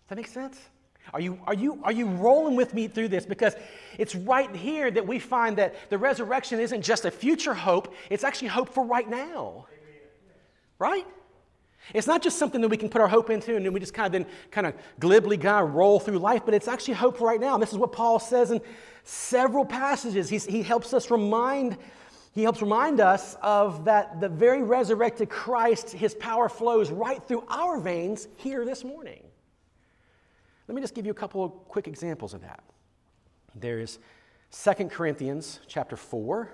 that 0.07 0.15
make 0.15 0.27
sense? 0.27 0.57
Are 1.12 1.19
you, 1.19 1.39
are, 1.45 1.53
you, 1.53 1.79
are 1.83 1.91
you 1.91 2.07
rolling 2.07 2.55
with 2.55 2.74
me 2.74 2.88
through 2.88 3.10
this? 3.10 3.25
Because 3.25 3.55
it's 3.98 4.15
right 4.15 4.53
here 4.55 4.89
that 4.89 5.05
we 5.05 5.19
find 5.19 5.57
that 5.57 5.89
the 5.89 5.98
resurrection 5.98 6.60
isn't 6.60 6.81
just 6.81 7.05
a 7.05 7.12
future 7.12 7.53
hope, 7.53 7.93
it's 8.10 8.24
actually 8.24 8.48
hope 8.48 8.69
for 8.69 8.86
right 8.86 9.10
now. 9.10 9.67
Right? 10.79 11.05
It's 11.93 12.07
not 12.07 12.24
just 12.24 12.38
something 12.38 12.62
that 12.62 12.69
we 12.69 12.77
can 12.77 12.89
put 12.89 13.01
our 13.01 13.07
hope 13.07 13.29
into 13.29 13.55
and 13.55 13.65
then 13.65 13.74
we 13.74 13.79
just 13.79 13.93
kind 13.93 14.07
of 14.07 14.12
then 14.13 14.31
kind 14.51 14.65
of 14.67 14.74
glibly 15.00 15.38
kind 15.38 15.65
of 15.65 15.74
roll 15.74 16.00
through 16.00 16.19
life, 16.19 16.43
but 16.45 16.53
it's 16.53 16.67
actually 16.67 16.93
hope 16.93 17.17
for 17.17 17.27
right 17.27 17.39
now. 17.39 17.57
This 17.57 17.74
is 17.74 17.77
what 17.77 17.91
Paul 17.91 18.19
says 18.19 18.51
in 18.51 18.62
several 19.03 19.65
passages. 19.65 20.29
He's, 20.29 20.45
he 20.45 20.63
helps 20.63 20.93
us 20.93 21.12
remind, 21.12 21.77
he 22.33 22.43
helps 22.43 22.62
remind 22.62 23.01
us 23.01 23.36
of 23.41 23.83
that 23.86 24.22
the 24.22 24.29
very 24.29 24.63
resurrected 24.63 25.29
Christ, 25.29 25.91
his 25.91 26.15
power 26.15 26.48
flows 26.48 26.89
right 26.89 27.22
through 27.22 27.43
our 27.50 27.79
veins 27.79 28.29
here 28.38 28.63
this 28.63 28.86
morning. 28.86 29.24
Let 30.67 30.75
me 30.75 30.82
just 30.82 30.96
give 30.96 31.05
you 31.05 31.12
a 31.12 31.15
couple 31.15 31.43
of 31.43 31.51
quick 31.67 31.88
examples 31.88 32.34
of 32.34 32.41
that. 32.41 32.63
There 33.55 33.79
is 33.79 34.00
2 34.51 34.86
Corinthians 34.86 35.60
chapter 35.67 35.96
4, 35.96 36.50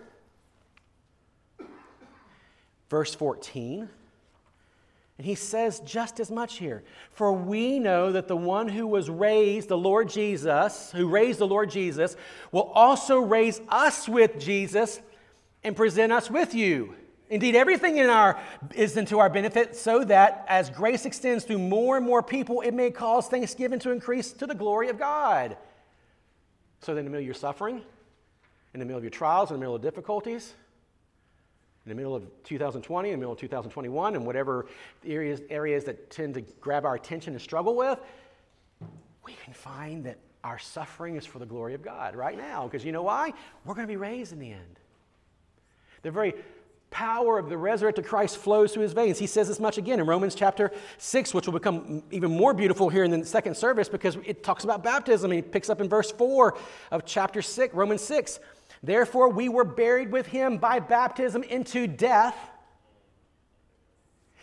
verse 2.90 3.14
14. 3.14 3.90
And 5.18 5.26
he 5.26 5.36
says 5.36 5.82
just 5.82 6.22
as 6.22 6.32
much 6.32 6.60
here. 6.60 6.82
For 7.12 7.34
we 7.34 7.78
know 7.78 8.14
that 8.14 8.30
the 8.30 8.38
one 8.38 8.70
who 8.70 8.88
was 8.88 9.10
raised, 9.10 9.68
the 9.68 9.78
Lord 9.78 10.08
Jesus, 10.08 10.92
who 10.94 11.10
raised 11.10 11.40
the 11.40 11.48
Lord 11.48 11.70
Jesus, 11.70 12.16
will 12.54 12.72
also 12.74 13.20
raise 13.20 13.60
us 13.68 14.08
with 14.08 14.40
Jesus 14.40 15.02
and 15.62 15.76
present 15.76 16.14
us 16.14 16.32
with 16.32 16.54
you. 16.54 16.96
Indeed, 17.30 17.56
everything 17.56 17.98
in 17.98 18.10
our 18.10 18.40
is 18.74 18.98
into 18.98 19.20
our 19.20 19.30
benefit, 19.30 19.76
so 19.76 20.04
that 20.06 20.46
as 20.48 20.70
grace 20.70 21.06
extends 21.06 21.46
through 21.46 21.60
more 21.60 21.96
and 21.96 22.06
more 22.06 22.24
people, 22.24 22.62
it 22.62 22.74
may 22.74 22.90
cause 22.90 23.28
thanksgiving 23.28 23.80
to 23.80 23.92
increase 23.92 24.32
to 24.34 24.48
the 24.48 24.56
glory 24.56 24.90
of 24.90 24.98
God. 24.98 25.56
So 26.82 26.94
that 26.94 27.00
in 27.00 27.06
the 27.06 27.12
middle 27.12 27.22
of 27.22 27.26
your 27.26 27.36
suffering, 27.36 27.82
in 28.74 28.80
the 28.80 28.86
middle 28.86 28.98
of 28.98 29.04
your 29.04 29.12
trials, 29.12 29.52
in 29.52 29.56
the 29.56 29.60
middle 29.60 29.76
of 29.76 29.82
difficulties, 29.82 30.54
in 31.86 31.90
the 31.90 31.96
middle 31.96 32.16
of 32.16 32.24
2020, 32.44 33.10
in 33.10 33.14
the 33.14 33.18
middle 33.18 33.34
of 33.34 33.40
2021, 33.40 34.16
and 34.16 34.26
whatever 34.26 34.66
areas, 35.06 35.42
areas 35.50 35.84
that 35.84 36.10
tend 36.10 36.34
to 36.34 36.42
grab 36.62 36.86
our 36.86 36.96
attention 36.96 37.34
and 37.34 37.42
struggle 37.42 37.76
with, 37.76 38.00
we 39.24 39.34
can 39.44 39.54
find 39.54 40.04
that 40.06 40.18
our 40.44 40.58
suffering 40.58 41.16
is 41.16 41.26
for 41.26 41.40
the 41.40 41.46
glory 41.46 41.74
of 41.74 41.84
God 41.84 42.16
right 42.16 42.38
now. 42.38 42.66
Because 42.66 42.84
you 42.84 42.92
know 42.92 43.04
why? 43.04 43.34
We're 43.66 43.76
going 43.76 43.88
to 43.88 43.92
be 43.92 43.98
raised 43.98 44.32
in 44.32 44.40
the 44.40 44.52
end. 44.52 44.80
The 46.02 46.12
very 46.12 46.34
power 46.92 47.38
of 47.38 47.50
the 47.50 47.58
resurrected 47.58 48.06
Christ 48.06 48.38
flows 48.38 48.74
through 48.74 48.84
his 48.84 48.94
veins. 48.94 49.20
He 49.20 49.28
says 49.28 49.48
this 49.48 49.60
much 49.60 49.78
again 49.78 50.00
in 50.00 50.06
Romans 50.06 50.36
chapter 50.36 50.72
6, 50.98 51.34
which 51.34 51.46
will 51.46 51.54
become 51.54 52.04
even 52.12 52.32
more 52.32 52.54
beautiful 52.54 52.90
here 52.90 53.04
in 53.04 53.12
the 53.12 53.26
second 53.26 53.56
service 53.56 53.88
because 53.90 54.18
it 54.26 54.44
talks 54.44 54.64
about 54.64 54.84
baptism. 54.84 55.32
He 55.32 55.42
picks 55.42 55.70
up 55.70 55.82
in 55.82 55.90
verse 55.90 56.12
4 56.12 56.58
of 56.92 57.06
chapter 57.06 57.42
6, 57.42 57.74
Romans 57.74 58.02
6. 58.02 58.40
Therefore, 58.82 59.30
we 59.30 59.50
were 59.50 59.66
buried 59.66 60.12
with 60.12 60.28
him 60.28 60.58
by 60.58 60.80
baptism 60.80 61.44
into 61.44 61.86
death, 61.86 62.36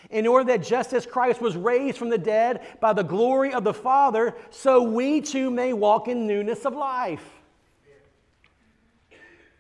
in 0.09 0.27
order 0.27 0.45
that 0.45 0.63
just 0.63 0.93
as 0.93 1.05
Christ 1.05 1.41
was 1.41 1.57
raised 1.57 1.99
from 1.99 2.11
the 2.11 2.19
dead 2.19 2.65
by 2.81 2.93
the 2.93 3.03
glory 3.03 3.53
of 3.53 3.65
the 3.65 3.75
Father, 3.75 4.37
so 4.51 4.83
we 4.83 5.21
too 5.21 5.51
may 5.51 5.73
walk 5.73 6.07
in 6.07 6.29
newness 6.29 6.65
of 6.65 6.75
life. 6.75 7.25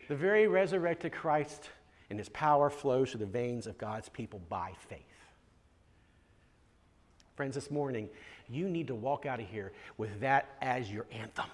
The 0.08 0.14
very 0.14 0.46
resurrected 0.46 1.10
Christ 1.10 1.68
and 2.10 2.18
his 2.18 2.28
power 2.28 2.70
flows 2.70 3.10
through 3.10 3.20
the 3.20 3.26
veins 3.26 3.66
of 3.66 3.78
God's 3.78 4.08
people 4.08 4.40
by 4.48 4.72
faith. 4.88 5.00
Friends, 7.34 7.54
this 7.54 7.70
morning, 7.70 8.08
you 8.48 8.68
need 8.68 8.86
to 8.86 8.94
walk 8.94 9.26
out 9.26 9.40
of 9.40 9.46
here 9.46 9.72
with 9.98 10.20
that 10.20 10.56
as 10.62 10.90
your 10.90 11.04
anthem. 11.12 11.46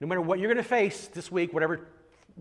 No 0.00 0.06
matter 0.06 0.20
what 0.20 0.38
you're 0.38 0.52
going 0.52 0.62
to 0.62 0.68
face 0.68 1.08
this 1.08 1.30
week, 1.30 1.52
whatever 1.52 1.86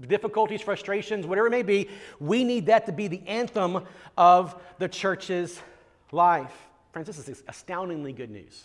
difficulties, 0.08 0.62
frustrations, 0.62 1.25
whatever 1.25 1.48
it 1.48 1.52
may 1.52 1.63
be, 1.63 1.90
we 2.20 2.44
need 2.44 2.68
that 2.68 2.86
to 2.86 2.92
be 2.92 3.08
the 3.08 3.22
anthem 3.28 3.84
of 4.18 4.60
the 4.80 4.88
church's 4.88 5.60
life. 6.12 6.54
Friends, 6.92 7.08
this 7.08 7.28
is 7.28 7.44
astoundingly 7.48 8.13
good 8.13 8.30
news. 8.30 8.63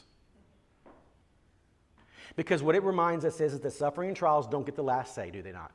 Because 2.36 2.62
what 2.62 2.76
it 2.76 2.82
reminds 2.82 3.24
us 3.24 3.40
is 3.40 3.58
that 3.58 3.70
suffering 3.72 4.08
and 4.08 4.16
trials 4.16 4.46
don't 4.46 4.64
get 4.64 4.76
the 4.76 4.82
last 4.82 5.14
say, 5.14 5.30
do 5.30 5.42
they 5.42 5.52
not? 5.52 5.72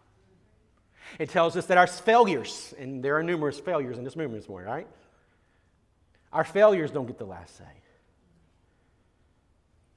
It 1.20 1.30
tells 1.30 1.56
us 1.56 1.66
that 1.68 1.78
our 1.78 1.88
failures, 1.88 2.74
and 2.78 3.04
there 3.04 3.18
are 3.18 3.24
numerous 3.24 3.60
failures 3.60 3.98
in 3.98 4.04
this 4.04 4.16
movement 4.16 4.42
this 4.42 4.50
morning, 4.50 4.70
right? 4.70 4.88
Our 6.32 6.44
failures 6.44 6.92
don't 6.92 7.06
get 7.06 7.18
the 7.18 7.26
last 7.26 7.58
say. 7.58 7.64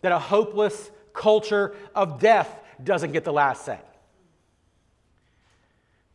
That 0.03 0.13
a 0.13 0.19
hopeless 0.19 0.91
culture 1.13 1.75
of 1.95 2.21
death 2.21 2.55
doesn't 2.83 3.13
get 3.13 3.25
the 3.25 3.33
last 3.33 3.65
say. 3.65 3.79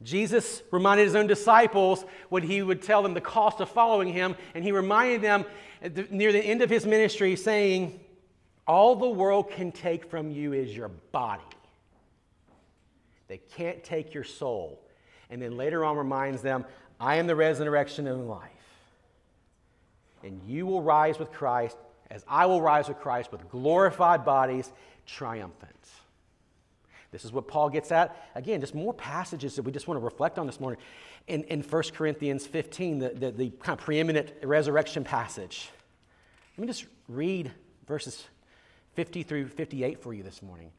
Jesus 0.03 0.63
reminded 0.71 1.03
his 1.05 1.15
own 1.15 1.27
disciples 1.27 2.05
when 2.29 2.43
he 2.43 2.61
would 2.61 2.81
tell 2.81 3.03
them 3.03 3.13
the 3.13 3.21
cost 3.21 3.59
of 3.59 3.69
following 3.69 4.11
him, 4.11 4.35
and 4.55 4.63
he 4.63 4.71
reminded 4.71 5.21
them 5.21 5.45
near 6.09 6.31
the 6.31 6.39
end 6.39 6.61
of 6.61 6.69
his 6.69 6.85
ministry, 6.85 7.35
saying, 7.35 7.99
All 8.67 8.95
the 8.95 9.09
world 9.09 9.51
can 9.51 9.71
take 9.71 10.09
from 10.09 10.31
you 10.31 10.53
is 10.53 10.75
your 10.75 10.89
body. 10.89 11.43
They 13.27 13.37
can't 13.37 13.83
take 13.83 14.13
your 14.13 14.23
soul. 14.23 14.83
And 15.31 15.41
then 15.41 15.57
later 15.57 15.83
on 15.83 15.97
reminds 15.97 16.41
them, 16.41 16.65
I 16.99 17.15
am 17.15 17.25
the 17.25 17.35
resurrection 17.35 18.05
and 18.05 18.27
life. 18.29 18.49
And 20.23 20.39
you 20.45 20.67
will 20.67 20.83
rise 20.83 21.17
with 21.17 21.31
Christ 21.31 21.77
as 22.11 22.25
I 22.27 22.45
will 22.45 22.61
rise 22.61 22.89
with 22.89 22.99
Christ 22.99 23.31
with 23.31 23.49
glorified 23.49 24.25
bodies, 24.25 24.71
triumphant. 25.05 25.71
This 27.11 27.25
is 27.25 27.31
what 27.31 27.47
Paul 27.47 27.69
gets 27.69 27.91
at. 27.91 28.29
Again, 28.35 28.61
just 28.61 28.75
more 28.75 28.93
passages 28.93 29.55
that 29.55 29.63
we 29.63 29.71
just 29.71 29.87
want 29.87 29.99
to 29.99 30.03
reflect 30.03 30.37
on 30.37 30.45
this 30.45 30.59
morning. 30.59 30.79
In, 31.27 31.43
in 31.45 31.61
1 31.61 31.83
Corinthians 31.93 32.45
15, 32.45 32.99
the, 32.99 33.09
the, 33.09 33.31
the 33.31 33.49
kind 33.61 33.79
of 33.79 33.83
preeminent 33.83 34.33
resurrection 34.43 35.03
passage. 35.03 35.69
Let 36.57 36.61
me 36.61 36.67
just 36.67 36.85
read 37.07 37.51
verses 37.87 38.25
50 38.95 39.23
through 39.23 39.47
58 39.47 40.01
for 40.01 40.13
you 40.13 40.23
this 40.23 40.41
morning. 40.41 40.71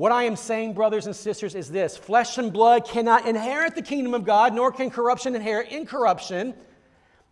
What 0.00 0.12
I 0.12 0.22
am 0.22 0.34
saying, 0.34 0.72
brothers 0.72 1.04
and 1.04 1.14
sisters, 1.14 1.54
is 1.54 1.70
this 1.70 1.94
flesh 1.94 2.38
and 2.38 2.50
blood 2.50 2.86
cannot 2.86 3.26
inherit 3.26 3.74
the 3.74 3.82
kingdom 3.82 4.14
of 4.14 4.24
God, 4.24 4.54
nor 4.54 4.72
can 4.72 4.88
corruption 4.88 5.36
inherit 5.36 5.68
incorruption. 5.68 6.54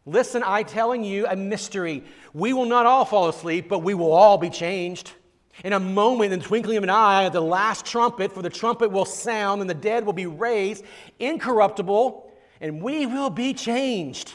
Listen, 0.04 0.42
I 0.44 0.64
telling 0.64 1.02
you 1.02 1.26
a 1.26 1.35
mystery. 1.35 2.04
We 2.35 2.52
will 2.52 2.66
not 2.66 2.85
all 2.85 3.07
fall 3.07 3.31
asleep, 3.31 3.70
but 3.70 3.78
we 3.78 3.94
will 3.94 4.12
all 4.12 4.37
be 4.37 4.50
changed. 4.50 5.12
In 5.64 5.72
a 5.72 5.81
moment, 5.81 6.31
in 6.31 6.40
the 6.40 6.44
twinkling 6.44 6.76
of 6.76 6.83
an 6.83 6.90
eye, 6.90 7.31
the 7.31 7.40
last 7.40 7.87
trumpet, 7.87 8.33
for 8.33 8.42
the 8.42 8.50
trumpet 8.50 8.90
will 8.90 9.07
sound, 9.07 9.62
and 9.62 9.70
the 9.70 9.72
dead 9.72 10.04
will 10.04 10.12
be 10.12 10.26
raised 10.26 10.85
incorruptible, 11.18 12.31
and 12.61 12.83
we 12.83 13.07
will 13.07 13.31
be 13.31 13.54
changed. 13.54 14.35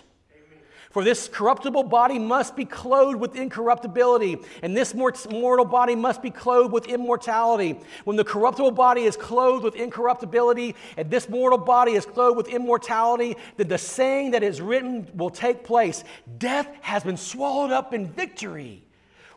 For 0.93 1.03
this 1.03 1.27
corruptible 1.27 1.85
body 1.85 2.19
must 2.19 2.55
be 2.55 2.65
clothed 2.65 3.19
with 3.19 3.35
incorruptibility, 3.35 4.37
and 4.61 4.77
this 4.77 4.93
mortal 4.93 5.65
body 5.65 5.95
must 5.95 6.21
be 6.21 6.29
clothed 6.29 6.71
with 6.71 6.85
immortality. 6.85 7.79
When 8.03 8.15
the 8.15 8.23
corruptible 8.23 8.69
body 8.69 9.01
is 9.01 9.17
clothed 9.17 9.63
with 9.63 9.75
incorruptibility, 9.75 10.75
and 10.95 11.09
this 11.09 11.27
mortal 11.27 11.57
body 11.57 11.93
is 11.93 12.05
clothed 12.05 12.37
with 12.37 12.47
immortality, 12.47 13.37
then 13.57 13.69
the 13.69 13.79
saying 13.79 14.31
that 14.31 14.43
is 14.43 14.61
written 14.61 15.07
will 15.15 15.31
take 15.31 15.63
place 15.63 16.03
Death 16.37 16.67
has 16.81 17.03
been 17.03 17.17
swallowed 17.17 17.71
up 17.71 17.95
in 17.95 18.05
victory. 18.07 18.83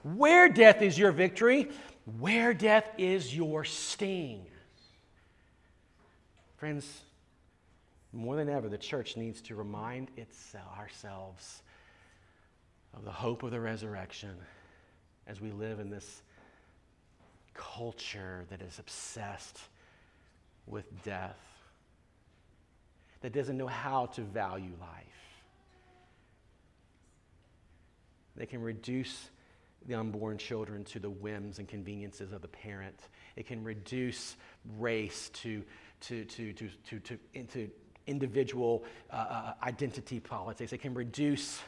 Where 0.03 0.51
death 0.51 0.83
is 0.83 0.99
your 0.99 1.11
victory, 1.11 1.71
where 2.19 2.53
death 2.53 2.87
is 2.99 3.35
your 3.35 3.65
sting. 3.65 4.45
Friends, 6.59 7.01
more 8.17 8.37
than 8.37 8.49
ever, 8.49 8.69
the 8.69 8.79
church 8.79 9.17
needs 9.17 9.41
to 9.43 9.55
remind 9.55 10.11
itself, 10.17 10.67
ourselves 10.79 11.63
of 12.97 13.05
the 13.05 13.11
hope 13.11 13.43
of 13.43 13.51
the 13.51 13.61
resurrection 13.61 14.35
as 15.27 15.41
we 15.41 15.51
live 15.51 15.81
in 15.81 15.91
this 15.91 16.23
culture 17.55 18.47
that 18.51 18.63
is 18.63 18.79
obsessed 18.79 19.61
with 20.67 20.85
death, 21.05 21.39
that 23.21 23.33
doesn't 23.33 23.57
know 23.57 23.67
how 23.67 24.07
to 24.07 24.23
value 24.23 24.73
life. 24.81 25.07
They 28.37 28.47
can 28.47 28.63
reduce 28.63 29.31
the 29.87 29.95
unborn 29.95 30.39
children 30.39 30.85
to 30.85 30.99
the 30.99 31.11
whims 31.11 31.59
and 31.59 31.69
conveniences 31.69 32.33
of 32.33 32.43
the 32.43 32.49
parent. 32.49 32.99
It 33.37 33.47
can 33.47 33.63
reduce 33.63 34.37
race 34.79 35.31
to, 35.35 35.63
to, 36.03 36.25
to, 36.25 36.53
to, 36.53 36.69
to, 36.89 37.01
to, 37.01 37.19
into 37.35 37.71
individual 38.07 38.85
uh, 39.11 39.17
uh, 39.17 39.53
identity 39.63 40.21
politics. 40.21 40.73
It 40.73 40.79
can 40.79 40.95
reduce 40.95 41.61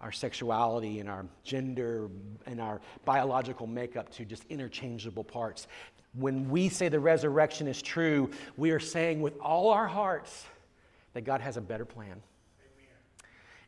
our 0.00 0.12
sexuality 0.12 1.00
and 1.00 1.08
our 1.08 1.24
gender 1.44 2.10
and 2.46 2.60
our 2.60 2.80
biological 3.04 3.66
makeup 3.66 4.10
to 4.12 4.24
just 4.24 4.44
interchangeable 4.50 5.24
parts. 5.24 5.66
When 6.14 6.50
we 6.50 6.68
say 6.68 6.88
the 6.88 7.00
resurrection 7.00 7.66
is 7.66 7.80
true, 7.80 8.30
we 8.56 8.70
are 8.70 8.80
saying 8.80 9.22
with 9.22 9.38
all 9.40 9.70
our 9.70 9.86
hearts 9.86 10.44
that 11.14 11.22
God 11.22 11.40
has 11.40 11.56
a 11.56 11.60
better 11.60 11.84
plan. 11.84 12.20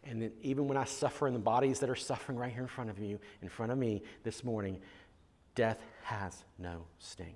And 0.05 0.23
that 0.23 0.33
even 0.43 0.69
when 0.69 0.77
I 0.77 0.85
suffer 0.85 1.27
in 1.27 1.33
the 1.33 1.41
bodies 1.41 1.81
that 1.81 1.91
are 1.91 1.97
suffering 1.97 2.39
right 2.39 2.53
here 2.53 2.63
in 2.63 2.69
front 2.69 2.91
of 2.91 2.99
you, 2.99 3.19
in 3.43 3.49
front 3.49 3.73
of 3.73 3.79
me 3.79 4.03
this 4.23 4.45
morning, 4.45 4.79
death 5.55 5.79
has 6.05 6.45
no 6.59 6.85
sting. 6.99 7.35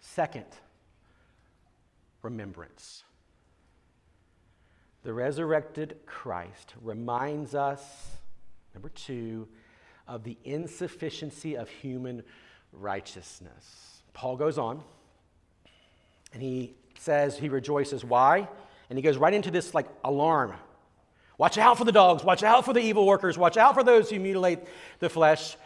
Second, 0.00 0.44
remembrance. 2.22 3.04
The 5.02 5.12
resurrected 5.12 5.98
Christ 6.06 6.74
reminds 6.80 7.54
us, 7.54 7.82
number 8.74 8.88
two, 8.88 9.48
of 10.06 10.24
the 10.24 10.36
insufficiency 10.44 11.56
of 11.56 11.68
human 11.68 12.22
righteousness. 12.72 14.02
Paul 14.12 14.36
goes 14.36 14.58
on 14.58 14.82
and 16.32 16.42
he 16.42 16.74
says 16.98 17.36
he 17.36 17.48
rejoices. 17.48 18.04
Why? 18.04 18.48
And 18.88 18.98
he 18.98 19.02
goes 19.02 19.16
right 19.16 19.34
into 19.34 19.50
this 19.50 19.74
like 19.74 19.88
alarm. 20.04 20.54
Watch 21.38 21.58
out 21.58 21.78
for 21.78 21.84
the 21.84 21.92
dogs, 21.92 22.22
watch 22.22 22.42
out 22.42 22.64
for 22.64 22.72
the 22.72 22.80
evil 22.80 23.06
workers, 23.06 23.36
watch 23.36 23.56
out 23.56 23.74
for 23.74 23.82
those 23.82 24.10
who 24.10 24.20
mutilate 24.20 24.60
the 25.00 25.08
flesh. 25.08 25.56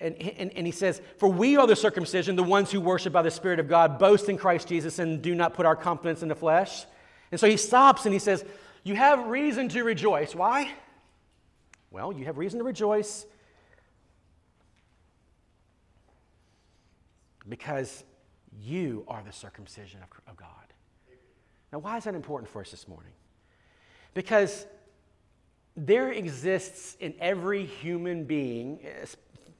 And, 0.00 0.14
and, 0.16 0.52
and, 0.56 0.64
he 0.66 0.72
says, 0.72 1.02
For 1.18 1.28
we 1.28 1.56
are 1.56 1.66
the 1.66 1.74
circumcision, 1.74 2.36
the 2.36 2.42
ones 2.42 2.70
who 2.70 2.80
worship 2.80 3.12
by 3.12 3.22
the 3.22 3.30
Spirit 3.30 3.58
of 3.58 3.68
God, 3.68 3.98
boast 3.98 4.28
in 4.28 4.38
Christ 4.38 4.68
Jesus, 4.68 5.00
and 5.00 5.20
do 5.20 5.34
not 5.34 5.54
put 5.54 5.66
our 5.66 5.74
confidence 5.74 6.22
in 6.22 6.28
the 6.28 6.36
flesh. 6.36 6.84
And 7.32 7.40
so 7.40 7.48
he 7.48 7.56
stops 7.56 8.04
and 8.04 8.12
he 8.12 8.20
says, 8.20 8.44
You 8.84 8.94
have 8.94 9.26
reason 9.26 9.68
to 9.70 9.82
rejoice. 9.82 10.34
Why? 10.34 10.70
Well, 11.90 12.12
you 12.12 12.26
have 12.26 12.38
reason 12.38 12.58
to 12.58 12.64
rejoice 12.64 13.26
because 17.48 18.04
you 18.62 19.04
are 19.08 19.22
the 19.24 19.32
circumcision 19.32 20.00
of, 20.02 20.08
of 20.30 20.36
God. 20.36 20.48
Now, 21.72 21.78
why 21.80 21.96
is 21.96 22.04
that 22.04 22.14
important 22.14 22.50
for 22.50 22.60
us 22.60 22.70
this 22.70 22.88
morning? 22.88 23.12
Because 24.14 24.66
there 25.76 26.10
exists 26.10 26.96
in 26.98 27.14
every 27.20 27.64
human 27.64 28.24
being, 28.24 28.80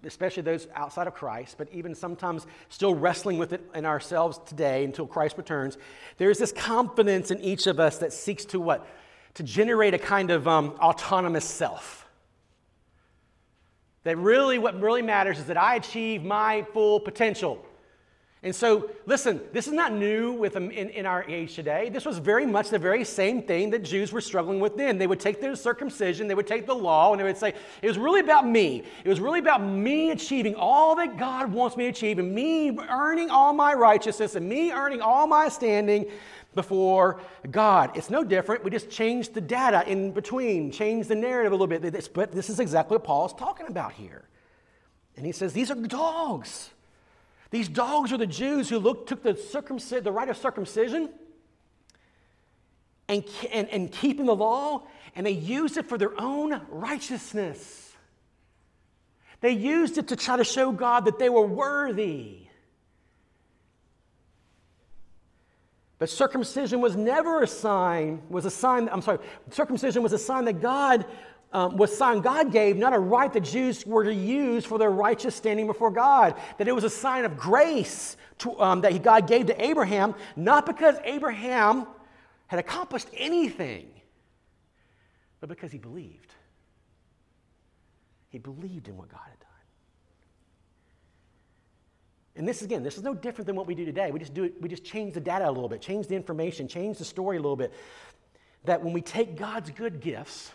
especially 0.04 0.42
those 0.42 0.68
outside 0.74 1.06
of 1.06 1.14
Christ, 1.14 1.56
but 1.58 1.68
even 1.72 1.94
sometimes 1.94 2.46
still 2.68 2.94
wrestling 2.94 3.38
with 3.38 3.52
it 3.52 3.62
in 3.74 3.84
ourselves 3.84 4.38
today 4.46 4.84
until 4.84 5.06
Christ 5.06 5.36
returns, 5.36 5.76
there's 6.18 6.38
this 6.38 6.52
confidence 6.52 7.30
in 7.30 7.40
each 7.40 7.66
of 7.66 7.80
us 7.80 7.98
that 7.98 8.12
seeks 8.12 8.44
to 8.46 8.60
what? 8.60 8.86
To 9.34 9.42
generate 9.42 9.94
a 9.94 9.98
kind 9.98 10.30
of 10.30 10.46
um, 10.46 10.70
autonomous 10.80 11.44
self. 11.44 12.06
That 14.04 14.16
really, 14.16 14.58
what 14.58 14.80
really 14.80 15.02
matters 15.02 15.38
is 15.38 15.46
that 15.46 15.56
I 15.56 15.74
achieve 15.74 16.22
my 16.22 16.62
full 16.72 17.00
potential. 17.00 17.64
And 18.40 18.54
so, 18.54 18.88
listen, 19.04 19.40
this 19.52 19.66
is 19.66 19.72
not 19.72 19.92
new 19.92 20.32
with 20.32 20.52
them 20.52 20.70
in, 20.70 20.90
in 20.90 21.06
our 21.06 21.24
age 21.24 21.56
today. 21.56 21.88
This 21.88 22.04
was 22.04 22.18
very 22.18 22.46
much 22.46 22.68
the 22.70 22.78
very 22.78 23.04
same 23.04 23.42
thing 23.42 23.70
that 23.70 23.82
Jews 23.82 24.12
were 24.12 24.20
struggling 24.20 24.60
with 24.60 24.76
then. 24.76 24.96
They 24.96 25.08
would 25.08 25.18
take 25.18 25.40
their 25.40 25.56
circumcision, 25.56 26.28
they 26.28 26.36
would 26.36 26.46
take 26.46 26.64
the 26.64 26.74
law, 26.74 27.10
and 27.10 27.18
they 27.18 27.24
would 27.24 27.36
say, 27.36 27.52
it 27.82 27.88
was 27.88 27.98
really 27.98 28.20
about 28.20 28.46
me. 28.46 28.84
It 29.02 29.08
was 29.08 29.18
really 29.18 29.40
about 29.40 29.60
me 29.60 30.12
achieving 30.12 30.54
all 30.54 30.94
that 30.96 31.18
God 31.18 31.52
wants 31.52 31.76
me 31.76 31.84
to 31.84 31.90
achieve, 31.90 32.20
and 32.20 32.32
me 32.32 32.78
earning 32.88 33.28
all 33.28 33.52
my 33.52 33.74
righteousness, 33.74 34.36
and 34.36 34.48
me 34.48 34.70
earning 34.70 35.00
all 35.00 35.26
my 35.26 35.48
standing 35.48 36.06
before 36.54 37.20
God. 37.50 37.90
It's 37.96 38.08
no 38.08 38.22
different. 38.22 38.62
We 38.62 38.70
just 38.70 38.88
changed 38.88 39.34
the 39.34 39.40
data 39.40 39.82
in 39.90 40.12
between, 40.12 40.70
change 40.70 41.08
the 41.08 41.16
narrative 41.16 41.50
a 41.50 41.56
little 41.56 41.66
bit. 41.66 42.10
But 42.14 42.30
this 42.30 42.50
is 42.50 42.60
exactly 42.60 42.96
what 42.96 43.04
Paul 43.04 43.26
is 43.26 43.32
talking 43.32 43.66
about 43.66 43.94
here. 43.94 44.28
And 45.16 45.26
he 45.26 45.32
says, 45.32 45.52
These 45.52 45.72
are 45.72 45.74
dogs. 45.74 46.70
These 47.50 47.68
dogs 47.68 48.12
are 48.12 48.18
the 48.18 48.26
Jews 48.26 48.68
who 48.68 48.78
looked, 48.78 49.08
took 49.08 49.22
the, 49.22 49.34
circumcis- 49.34 50.02
the 50.02 50.12
rite 50.12 50.28
of 50.28 50.36
circumcision 50.36 51.10
and, 53.08 53.24
and, 53.50 53.68
and 53.70 53.90
keeping 53.90 54.26
the 54.26 54.36
law, 54.36 54.86
and 55.16 55.24
they 55.24 55.30
used 55.30 55.76
it 55.76 55.86
for 55.86 55.96
their 55.96 56.18
own 56.20 56.60
righteousness. 56.68 57.92
They 59.40 59.52
used 59.52 59.98
it 59.98 60.08
to 60.08 60.16
try 60.16 60.36
to 60.36 60.44
show 60.44 60.72
God 60.72 61.06
that 61.06 61.18
they 61.18 61.30
were 61.30 61.46
worthy. 61.46 62.48
But 65.98 66.10
circumcision 66.10 66.80
was 66.80 66.96
never 66.96 67.42
a 67.42 67.46
sign, 67.46 68.22
was 68.28 68.44
a 68.44 68.50
sign, 68.50 68.88
I'm 68.92 69.02
sorry, 69.02 69.18
circumcision 69.50 70.02
was 70.02 70.12
a 70.12 70.18
sign 70.18 70.44
that 70.44 70.60
God 70.60 71.06
um, 71.52 71.76
was 71.76 71.96
sign 71.96 72.20
God 72.20 72.52
gave, 72.52 72.76
not 72.76 72.92
a 72.92 72.98
right 72.98 73.32
the 73.32 73.40
Jews 73.40 73.86
were 73.86 74.04
to 74.04 74.14
use 74.14 74.64
for 74.64 74.78
their 74.78 74.90
righteous 74.90 75.34
standing 75.34 75.66
before 75.66 75.90
God. 75.90 76.34
That 76.58 76.68
it 76.68 76.74
was 76.74 76.84
a 76.84 76.90
sign 76.90 77.24
of 77.24 77.36
grace 77.36 78.16
to, 78.38 78.60
um, 78.60 78.80
that 78.82 79.02
God 79.02 79.26
gave 79.26 79.46
to 79.46 79.64
Abraham, 79.64 80.14
not 80.36 80.66
because 80.66 80.96
Abraham 81.04 81.86
had 82.48 82.60
accomplished 82.60 83.08
anything, 83.14 83.88
but 85.40 85.48
because 85.48 85.72
he 85.72 85.78
believed. 85.78 86.34
He 88.28 88.38
believed 88.38 88.88
in 88.88 88.96
what 88.96 89.08
God 89.08 89.20
had 89.24 89.38
done. 89.38 89.48
And 92.36 92.46
this 92.46 92.60
again, 92.62 92.82
this 92.82 92.98
is 92.98 93.02
no 93.02 93.14
different 93.14 93.46
than 93.46 93.56
what 93.56 93.66
we 93.66 93.74
do 93.74 93.86
today. 93.86 94.10
We 94.10 94.18
just 94.18 94.34
do 94.34 94.44
it, 94.44 94.60
we 94.60 94.68
just 94.68 94.84
change 94.84 95.14
the 95.14 95.20
data 95.20 95.48
a 95.48 95.50
little 95.50 95.68
bit, 95.68 95.80
change 95.80 96.08
the 96.08 96.14
information, 96.14 96.68
change 96.68 96.98
the 96.98 97.04
story 97.04 97.38
a 97.38 97.40
little 97.40 97.56
bit. 97.56 97.72
That 98.64 98.82
when 98.82 98.92
we 98.92 99.00
take 99.00 99.36
God's 99.36 99.70
good 99.70 100.00
gifts 100.00 100.50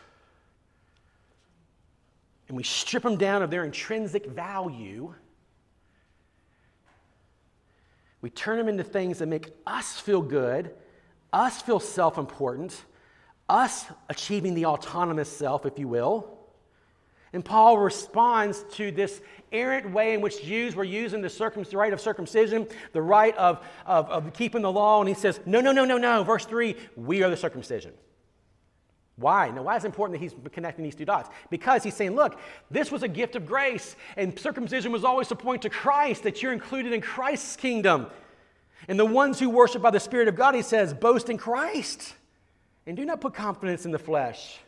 and 2.53 2.57
we 2.59 2.63
strip 2.63 3.01
them 3.01 3.17
down 3.17 3.41
of 3.41 3.49
their 3.49 3.63
intrinsic 3.63 4.27
value, 4.27 5.11
we 8.21 8.29
turn 8.29 8.59
them 8.59 8.67
into 8.67 8.83
things 8.83 9.17
that 9.17 9.25
make 9.25 9.49
us 9.65 9.99
feel 9.99 10.21
good, 10.21 10.69
us 11.33 11.63
feel 11.63 11.79
self 11.79 12.19
important, 12.19 12.79
us 13.49 13.85
achieving 14.07 14.53
the 14.53 14.67
autonomous 14.67 15.35
self, 15.35 15.65
if 15.65 15.79
you 15.79 15.87
will. 15.87 16.37
And 17.33 17.43
Paul 17.43 17.79
responds 17.79 18.63
to 18.73 18.91
this 18.91 19.19
errant 19.51 19.89
way 19.89 20.13
in 20.13 20.21
which 20.21 20.43
Jews 20.43 20.75
were 20.75 20.83
using 20.83 21.23
the, 21.23 21.31
circum- 21.31 21.63
the 21.63 21.75
rite 21.75 21.91
of 21.91 21.99
circumcision, 21.99 22.67
the 22.91 23.01
right 23.01 23.35
of, 23.35 23.65
of, 23.87 24.07
of 24.11 24.31
keeping 24.33 24.61
the 24.61 24.71
law, 24.71 24.99
and 24.99 25.09
he 25.09 25.15
says, 25.15 25.39
No, 25.47 25.59
no, 25.59 25.71
no, 25.71 25.85
no, 25.85 25.97
no. 25.97 26.23
Verse 26.23 26.45
3 26.45 26.75
we 26.95 27.23
are 27.23 27.31
the 27.31 27.37
circumcision. 27.37 27.93
Why? 29.15 29.51
Now, 29.51 29.63
why 29.63 29.77
is 29.77 29.83
it 29.83 29.87
important 29.87 30.19
that 30.19 30.23
he's 30.23 30.35
connecting 30.51 30.83
these 30.83 30.95
two 30.95 31.05
dots? 31.05 31.29
Because 31.49 31.83
he's 31.83 31.93
saying, 31.93 32.15
look, 32.15 32.39
this 32.71 32.91
was 32.91 33.03
a 33.03 33.07
gift 33.07 33.35
of 33.35 33.45
grace, 33.45 33.95
and 34.17 34.37
circumcision 34.37 34.91
was 34.91 35.03
always 35.03 35.27
to 35.27 35.35
point 35.35 35.61
to 35.61 35.69
Christ, 35.69 36.23
that 36.23 36.41
you're 36.41 36.53
included 36.53 36.93
in 36.93 37.01
Christ's 37.01 37.55
kingdom. 37.55 38.07
And 38.87 38.99
the 38.99 39.05
ones 39.05 39.39
who 39.39 39.49
worship 39.49 39.81
by 39.81 39.91
the 39.91 39.99
Spirit 39.99 40.27
of 40.27 40.35
God, 40.35 40.55
he 40.55 40.61
says, 40.61 40.93
boast 40.93 41.29
in 41.29 41.37
Christ 41.37 42.15
and 42.85 42.97
do 42.97 43.05
not 43.05 43.21
put 43.21 43.33
confidence 43.33 43.85
in 43.85 43.91
the 43.91 43.99
flesh. 43.99 44.59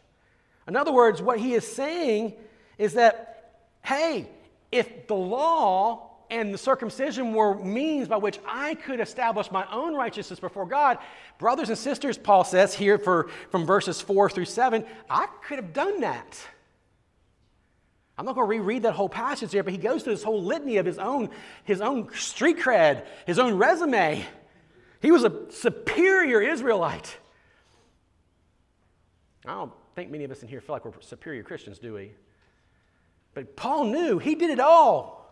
In 0.67 0.75
other 0.75 0.91
words, 0.91 1.21
what 1.21 1.39
he 1.39 1.53
is 1.53 1.67
saying 1.67 2.33
is 2.77 2.93
that, 2.93 3.61
hey, 3.83 4.27
if 4.71 5.07
the 5.07 5.15
law 5.15 6.11
and 6.29 6.53
the 6.53 6.57
circumcision 6.57 7.33
were 7.33 7.55
means 7.55 8.07
by 8.07 8.17
which 8.17 8.39
I 8.47 8.75
could 8.75 8.99
establish 8.99 9.51
my 9.51 9.65
own 9.71 9.95
righteousness 9.95 10.39
before 10.39 10.65
God. 10.65 10.97
Brothers 11.37 11.69
and 11.69 11.77
sisters, 11.77 12.17
Paul 12.17 12.43
says 12.43 12.73
here 12.73 12.97
for, 12.97 13.29
from 13.51 13.65
verses 13.65 14.01
4 14.01 14.29
through 14.29 14.45
7, 14.45 14.85
I 15.09 15.27
could 15.43 15.57
have 15.57 15.73
done 15.73 16.01
that. 16.01 16.39
I'm 18.17 18.25
not 18.25 18.35
going 18.35 18.47
to 18.47 18.49
reread 18.49 18.83
that 18.83 18.93
whole 18.93 19.09
passage 19.09 19.51
here, 19.51 19.63
but 19.63 19.73
he 19.73 19.77
goes 19.77 20.03
through 20.03 20.13
this 20.13 20.23
whole 20.23 20.41
litany 20.41 20.77
of 20.77 20.85
his 20.85 20.97
own, 20.97 21.29
his 21.65 21.81
own 21.81 22.09
street 22.13 22.57
cred, 22.57 23.05
his 23.27 23.39
own 23.39 23.55
resume. 23.55 24.25
He 25.01 25.11
was 25.11 25.23
a 25.23 25.51
superior 25.51 26.41
Israelite. 26.41 27.17
I 29.45 29.53
don't 29.53 29.71
think 29.95 30.11
many 30.11 30.23
of 30.23 30.31
us 30.31 30.41
in 30.41 30.47
here 30.47 30.61
feel 30.61 30.75
like 30.75 30.85
we're 30.85 30.93
superior 31.01 31.43
Christians, 31.43 31.77
do 31.77 31.93
we? 31.93 32.13
But 33.33 33.55
Paul 33.57 33.85
knew 33.85 34.17
he 34.17 34.35
did 34.35 34.49
it 34.49 34.59
all. 34.61 35.24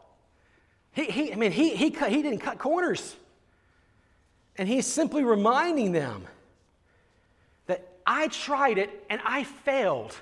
He, 0.94 1.06
he, 1.06 1.34
I 1.34 1.36
mean, 1.36 1.52
he, 1.52 1.76
he, 1.76 1.92
cut, 1.92 2.12
he 2.12 2.22
didn't 2.22 2.40
cut 2.40 2.60
corners. 2.60 3.16
And 4.56 4.68
he's 4.68 4.86
simply 4.86 5.24
reminding 5.24 5.92
them 5.92 6.26
that 7.66 7.88
I 8.06 8.28
tried 8.28 8.78
it 8.78 9.04
and 9.10 9.20
I 9.26 9.44
failed. 9.44 10.16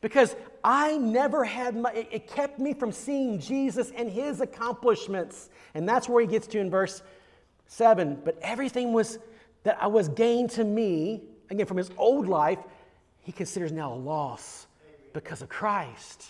Because 0.00 0.36
I 0.62 0.96
never 0.96 1.44
had 1.44 1.76
my, 1.76 1.92
it, 1.92 2.28
kept 2.28 2.58
me 2.58 2.72
from 2.74 2.92
seeing 2.92 3.40
Jesus 3.40 3.90
and 3.96 4.08
his 4.08 4.40
accomplishments. 4.40 5.50
And 5.74 5.88
that's 5.88 6.08
where 6.08 6.20
he 6.20 6.26
gets 6.26 6.46
to 6.48 6.60
in 6.60 6.70
verse 6.70 7.02
7. 7.66 8.20
But 8.24 8.38
everything 8.40 8.92
was 8.92 9.18
that 9.64 9.78
I 9.80 9.88
was 9.88 10.08
gained 10.08 10.50
to 10.50 10.64
me, 10.64 11.22
again, 11.50 11.66
from 11.66 11.78
his 11.78 11.90
old 11.96 12.28
life, 12.28 12.58
he 13.22 13.32
considers 13.32 13.72
now 13.72 13.94
a 13.94 13.96
loss 13.96 14.66
because 15.12 15.42
of 15.42 15.48
Christ. 15.48 16.26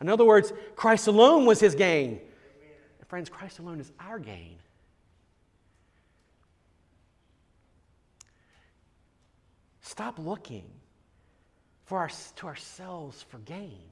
In 0.00 0.08
other 0.08 0.24
words, 0.24 0.52
Christ 0.76 1.06
alone 1.06 1.46
was 1.46 1.58
his 1.58 1.74
gain. 1.74 2.20
Friends, 3.08 3.28
Christ 3.28 3.58
alone 3.58 3.80
is 3.80 3.92
our 4.00 4.18
gain. 4.18 4.56
Stop 9.80 10.18
looking 10.18 10.64
for 11.84 11.98
our, 11.98 12.10
to 12.36 12.46
ourselves 12.46 13.22
for 13.22 13.38
gain. 13.38 13.88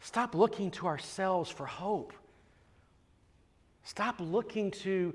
Stop 0.00 0.34
looking 0.34 0.70
to 0.72 0.86
ourselves 0.86 1.50
for 1.50 1.66
hope. 1.66 2.12
Stop 3.84 4.16
looking 4.18 4.70
to 4.70 5.14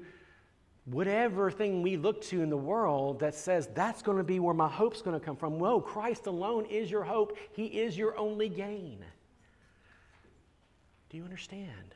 whatever 0.86 1.52
thing 1.52 1.82
we 1.82 1.98
look 1.98 2.22
to 2.22 2.42
in 2.42 2.50
the 2.50 2.58
world 2.58 3.20
that 3.20 3.36
says 3.36 3.68
that's 3.74 4.02
going 4.02 4.18
to 4.18 4.24
be 4.24 4.40
where 4.40 4.54
my 4.54 4.70
hope's 4.70 5.02
going 5.02 5.20
to 5.20 5.26
come 5.26 5.36
from. 5.36 5.60
Whoa, 5.60 5.82
Christ 5.82 6.28
alone 6.28 6.66
is 6.66 6.90
your 6.90 7.04
hope. 7.04 7.38
He 7.52 7.66
is 7.66 7.98
your 7.98 8.18
only 8.18 8.48
gain. 8.48 9.04
Do 11.10 11.18
you 11.18 11.24
understand? 11.24 11.96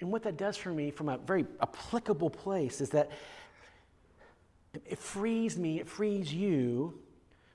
And 0.00 0.10
what 0.10 0.22
that 0.24 0.36
does 0.36 0.56
for 0.56 0.70
me 0.70 0.90
from 0.90 1.08
a 1.08 1.18
very 1.18 1.46
applicable 1.62 2.30
place 2.30 2.80
is 2.80 2.90
that 2.90 3.10
it 4.84 4.98
frees 4.98 5.56
me, 5.56 5.80
it 5.80 5.88
frees 5.88 6.32
you 6.32 6.98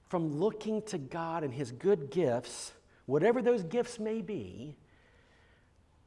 from 0.08 0.40
looking 0.40 0.82
to 0.84 0.98
God 0.98 1.44
and 1.44 1.54
His 1.54 1.72
good 1.72 2.10
gifts, 2.10 2.72
whatever 3.06 3.42
those 3.42 3.64
gifts 3.64 4.00
may 4.00 4.22
be, 4.22 4.76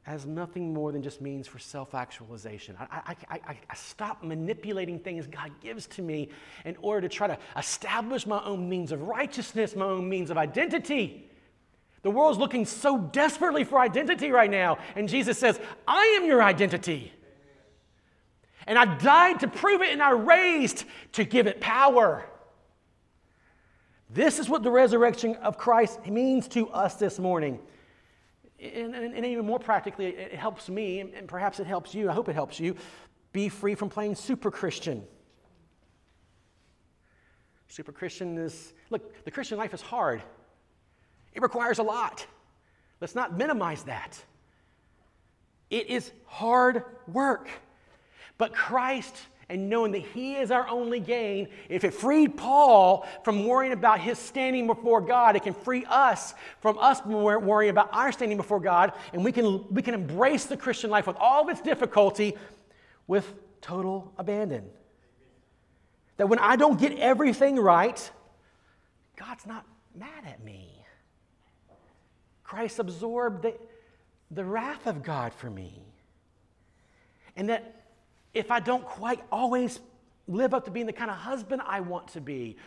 as 0.05 0.25
nothing 0.25 0.73
more 0.73 0.91
than 0.91 1.01
just 1.01 1.21
means 1.21 1.47
for 1.47 1.59
self 1.59 1.95
actualization. 1.95 2.75
I, 2.77 3.15
I, 3.29 3.35
I, 3.35 3.57
I, 3.69 3.75
stop 3.75 4.21
manipulating 4.21 4.99
things 4.99 5.27
God 5.27 5.51
gives 5.61 5.87
to 5.87 6.01
me 6.01 6.29
in 6.65 6.75
order 6.81 7.07
to 7.07 7.15
try 7.15 7.27
to 7.27 7.37
establish 7.55 8.27
my 8.27 8.43
own 8.43 8.67
means 8.67 8.91
of 8.91 9.03
righteousness, 9.03 9.77
my 9.77 9.85
own 9.85 10.09
means 10.09 10.29
of 10.29 10.37
identity. 10.37 11.29
The 12.03 12.11
world's 12.11 12.37
looking 12.37 12.65
so 12.65 12.97
desperately 12.97 13.63
for 13.63 13.79
identity 13.79 14.29
right 14.29 14.51
now. 14.51 14.77
And 14.95 15.09
Jesus 15.09 15.37
says, 15.37 15.59
I 15.87 16.17
am 16.19 16.25
your 16.25 16.43
identity. 16.43 17.11
And 18.67 18.77
I 18.77 18.85
died 18.97 19.39
to 19.39 19.47
prove 19.47 19.81
it, 19.81 19.91
and 19.91 20.01
I 20.01 20.11
raised 20.11 20.85
to 21.13 21.23
give 21.23 21.47
it 21.47 21.59
power. 21.59 22.25
This 24.09 24.37
is 24.37 24.47
what 24.47 24.63
the 24.63 24.71
resurrection 24.71 25.35
of 25.37 25.57
Christ 25.57 26.05
means 26.05 26.47
to 26.49 26.69
us 26.69 26.95
this 26.95 27.19
morning. 27.19 27.59
And, 28.59 28.95
and, 28.95 29.13
and 29.15 29.25
even 29.25 29.45
more 29.45 29.59
practically, 29.59 30.07
it 30.07 30.35
helps 30.35 30.69
me, 30.69 30.99
and 30.99 31.27
perhaps 31.27 31.59
it 31.59 31.67
helps 31.67 31.95
you. 31.95 32.09
I 32.09 32.13
hope 32.13 32.29
it 32.29 32.33
helps 32.33 32.59
you 32.59 32.75
be 33.31 33.49
free 33.49 33.75
from 33.75 33.89
playing 33.89 34.15
super 34.15 34.51
Christian. 34.51 35.03
Super 37.67 37.91
Christian 37.91 38.37
is, 38.37 38.73
look, 38.91 39.25
the 39.25 39.31
Christian 39.31 39.57
life 39.57 39.73
is 39.73 39.81
hard, 39.81 40.21
it 41.33 41.41
requires 41.41 41.79
a 41.79 41.83
lot. 41.83 42.25
Let's 43.01 43.15
not 43.15 43.37
minimize 43.37 43.83
that. 43.83 44.21
It 45.69 45.89
is 45.89 46.11
hard 46.25 46.83
work. 47.07 47.49
But 48.37 48.53
Christ 48.53 49.15
and 49.49 49.69
knowing 49.69 49.91
that 49.91 50.01
He 50.01 50.35
is 50.35 50.51
our 50.51 50.67
only 50.67 50.99
gain, 50.99 51.47
if 51.69 51.83
it 51.83 51.93
freed 51.93 52.37
Paul 52.37 53.07
from 53.23 53.45
worrying 53.45 53.73
about 53.73 53.99
his 53.99 54.17
standing 54.17 54.67
before 54.67 55.01
God, 55.01 55.35
it 55.35 55.43
can 55.43 55.53
free 55.53 55.85
us 55.85 56.33
from 56.59 56.77
us 56.79 57.05
worrying 57.05 57.69
about 57.69 57.89
our 57.93 58.11
standing 58.11 58.37
before 58.37 58.59
God, 58.59 58.93
and 59.11 59.23
we 59.23 59.31
can, 59.31 59.65
we 59.73 59.81
can 59.81 59.93
embrace 59.93 60.45
the 60.45 60.57
Christian 60.57 60.89
life 60.89 61.07
with 61.07 61.17
all 61.17 61.43
of 61.43 61.49
its 61.49 61.61
difficulty 61.61 62.35
with 63.05 63.31
total 63.61 64.13
abandon. 64.17 64.65
That 66.17 66.29
when 66.29 66.39
I 66.39 66.55
don't 66.55 66.79
get 66.79 66.97
everything 66.97 67.57
right, 67.57 68.11
God's 69.17 69.45
not 69.45 69.65
mad 69.95 70.23
at 70.25 70.43
me. 70.43 70.72
Christ 72.53 72.77
absorbed 72.77 73.41
the, 73.41 73.55
the 74.29 74.45
wrath 74.45 74.85
of 74.85 75.01
God 75.01 75.33
for 75.33 75.49
me. 75.49 75.81
And 77.35 77.49
that 77.49 77.83
if 78.35 78.51
I 78.51 78.59
don't 78.59 78.85
quite 78.85 79.21
always 79.31 79.79
live 80.27 80.53
up 80.53 80.65
to 80.65 80.71
being 80.71 80.85
the 80.85 80.93
kind 80.93 81.09
of 81.09 81.17
husband 81.17 81.63
I 81.65 81.79
want 81.79 82.09
to 82.09 82.21
be, 82.21 82.57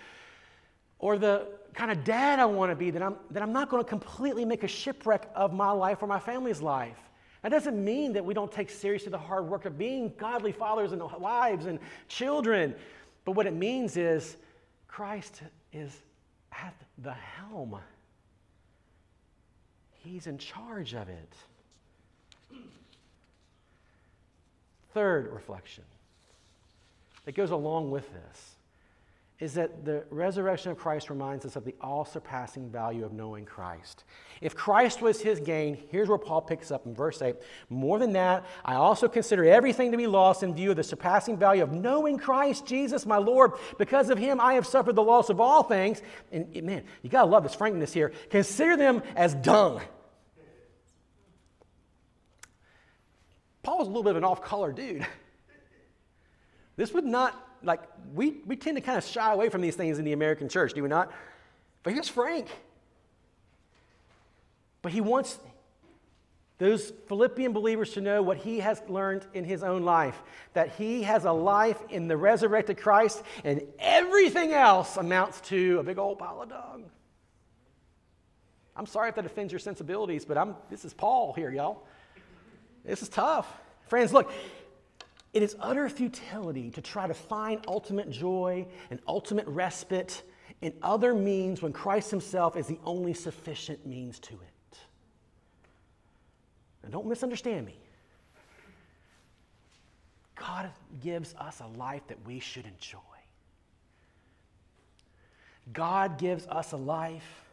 or 0.98 1.18
the 1.18 1.46
kind 1.72 1.92
of 1.92 2.02
dad 2.02 2.40
I 2.40 2.46
want 2.46 2.72
to 2.72 2.76
be, 2.76 2.90
that 2.90 3.00
I'm, 3.00 3.14
that 3.30 3.44
I'm 3.44 3.52
not 3.52 3.68
going 3.68 3.80
to 3.80 3.88
completely 3.88 4.44
make 4.44 4.64
a 4.64 4.68
shipwreck 4.68 5.30
of 5.36 5.52
my 5.52 5.70
life 5.70 6.02
or 6.02 6.08
my 6.08 6.18
family's 6.18 6.60
life. 6.60 6.98
That 7.42 7.50
doesn't 7.50 7.82
mean 7.82 8.12
that 8.14 8.24
we 8.24 8.34
don't 8.34 8.50
take 8.50 8.70
seriously 8.70 9.10
the 9.10 9.18
hard 9.18 9.46
work 9.46 9.66
of 9.66 9.78
being 9.78 10.12
godly 10.18 10.50
fathers 10.50 10.90
and 10.90 11.02
wives 11.20 11.66
and 11.66 11.78
children. 12.08 12.74
But 13.24 13.32
what 13.32 13.46
it 13.46 13.54
means 13.54 13.96
is 13.96 14.36
Christ 14.88 15.42
is 15.72 15.92
at 16.50 16.74
the 16.98 17.12
helm, 17.12 17.78
He's 20.06 20.28
in 20.28 20.38
charge 20.38 20.94
of 20.94 21.08
it. 21.08 21.34
Third 24.94 25.32
reflection 25.32 25.84
that 27.24 27.34
goes 27.34 27.50
along 27.50 27.90
with 27.90 28.08
this 28.12 28.52
is 29.38 29.54
that 29.54 29.84
the 29.84 30.04
resurrection 30.08 30.70
of 30.70 30.78
Christ 30.78 31.10
reminds 31.10 31.44
us 31.44 31.56
of 31.56 31.64
the 31.66 31.74
all 31.80 32.06
surpassing 32.06 32.70
value 32.70 33.04
of 33.04 33.12
knowing 33.12 33.44
Christ. 33.44 34.04
If 34.40 34.54
Christ 34.54 35.02
was 35.02 35.20
his 35.20 35.40
gain, 35.40 35.76
here's 35.90 36.08
where 36.08 36.16
Paul 36.16 36.40
picks 36.40 36.70
up 36.70 36.86
in 36.86 36.94
verse 36.94 37.20
8 37.20 37.36
More 37.68 37.98
than 37.98 38.12
that, 38.12 38.46
I 38.64 38.76
also 38.76 39.08
consider 39.08 39.44
everything 39.44 39.90
to 39.90 39.98
be 39.98 40.06
lost 40.06 40.42
in 40.42 40.54
view 40.54 40.70
of 40.70 40.76
the 40.76 40.84
surpassing 40.84 41.36
value 41.36 41.62
of 41.62 41.72
knowing 41.72 42.16
Christ 42.16 42.64
Jesus, 42.64 43.04
my 43.04 43.18
Lord. 43.18 43.52
Because 43.76 44.08
of 44.08 44.16
him, 44.16 44.40
I 44.40 44.54
have 44.54 44.66
suffered 44.66 44.94
the 44.94 45.02
loss 45.02 45.28
of 45.28 45.40
all 45.40 45.64
things. 45.64 46.00
And 46.32 46.62
man, 46.62 46.84
you 47.02 47.10
got 47.10 47.24
to 47.24 47.28
love 47.28 47.42
this 47.42 47.54
frankness 47.54 47.92
here. 47.92 48.12
Consider 48.30 48.78
them 48.78 49.02
as 49.16 49.34
dung 49.34 49.82
Paul 53.66 53.78
was 53.78 53.88
a 53.88 53.90
little 53.90 54.04
bit 54.04 54.10
of 54.10 54.18
an 54.18 54.24
off 54.24 54.42
color 54.42 54.72
dude. 54.72 55.04
This 56.76 56.92
would 56.92 57.06
not, 57.06 57.34
like, 57.62 57.80
we, 58.14 58.36
we 58.44 58.54
tend 58.54 58.76
to 58.76 58.82
kind 58.82 58.98
of 58.98 59.04
shy 59.04 59.32
away 59.32 59.48
from 59.48 59.62
these 59.62 59.74
things 59.76 59.98
in 59.98 60.04
the 60.04 60.12
American 60.12 60.46
church, 60.46 60.74
do 60.74 60.82
we 60.82 60.90
not? 60.90 61.10
But 61.82 61.94
here's 61.94 62.06
Frank. 62.06 62.48
But 64.82 64.92
he 64.92 65.00
wants 65.00 65.38
those 66.58 66.92
Philippian 67.08 67.54
believers 67.54 67.94
to 67.94 68.02
know 68.02 68.20
what 68.20 68.36
he 68.36 68.60
has 68.60 68.82
learned 68.88 69.26
in 69.32 69.42
his 69.42 69.62
own 69.62 69.84
life 69.84 70.22
that 70.52 70.74
he 70.76 71.04
has 71.04 71.24
a 71.24 71.32
life 71.32 71.78
in 71.88 72.08
the 72.08 72.16
resurrected 72.18 72.76
Christ, 72.76 73.22
and 73.42 73.62
everything 73.78 74.52
else 74.52 74.98
amounts 74.98 75.40
to 75.48 75.78
a 75.78 75.82
big 75.82 75.96
old 75.96 76.18
pile 76.18 76.42
of 76.42 76.50
dung. 76.50 76.84
I'm 78.76 78.86
sorry 78.86 79.08
if 79.08 79.14
that 79.14 79.24
offends 79.24 79.50
your 79.50 79.60
sensibilities, 79.60 80.26
but 80.26 80.36
I'm, 80.36 80.56
this 80.68 80.84
is 80.84 80.92
Paul 80.92 81.32
here, 81.32 81.50
y'all. 81.50 81.86
This 82.86 83.02
is 83.02 83.08
tough. 83.08 83.52
Friends, 83.88 84.12
look, 84.12 84.30
it 85.32 85.42
is 85.42 85.56
utter 85.60 85.88
futility 85.88 86.70
to 86.70 86.80
try 86.80 87.06
to 87.06 87.14
find 87.14 87.60
ultimate 87.66 88.10
joy 88.10 88.66
and 88.90 89.00
ultimate 89.06 89.46
respite 89.48 90.22
in 90.62 90.72
other 90.82 91.12
means 91.12 91.60
when 91.60 91.72
Christ 91.72 92.10
Himself 92.10 92.56
is 92.56 92.66
the 92.66 92.78
only 92.84 93.12
sufficient 93.12 93.84
means 93.84 94.18
to 94.20 94.34
it. 94.34 94.78
Now, 96.82 96.90
don't 96.90 97.06
misunderstand 97.06 97.66
me. 97.66 97.76
God 100.36 100.70
gives 101.02 101.34
us 101.34 101.60
a 101.60 101.66
life 101.78 102.06
that 102.06 102.24
we 102.24 102.38
should 102.38 102.66
enjoy. 102.66 102.98
God 105.72 106.18
gives 106.18 106.46
us 106.46 106.72
a 106.72 106.76
life 106.76 107.44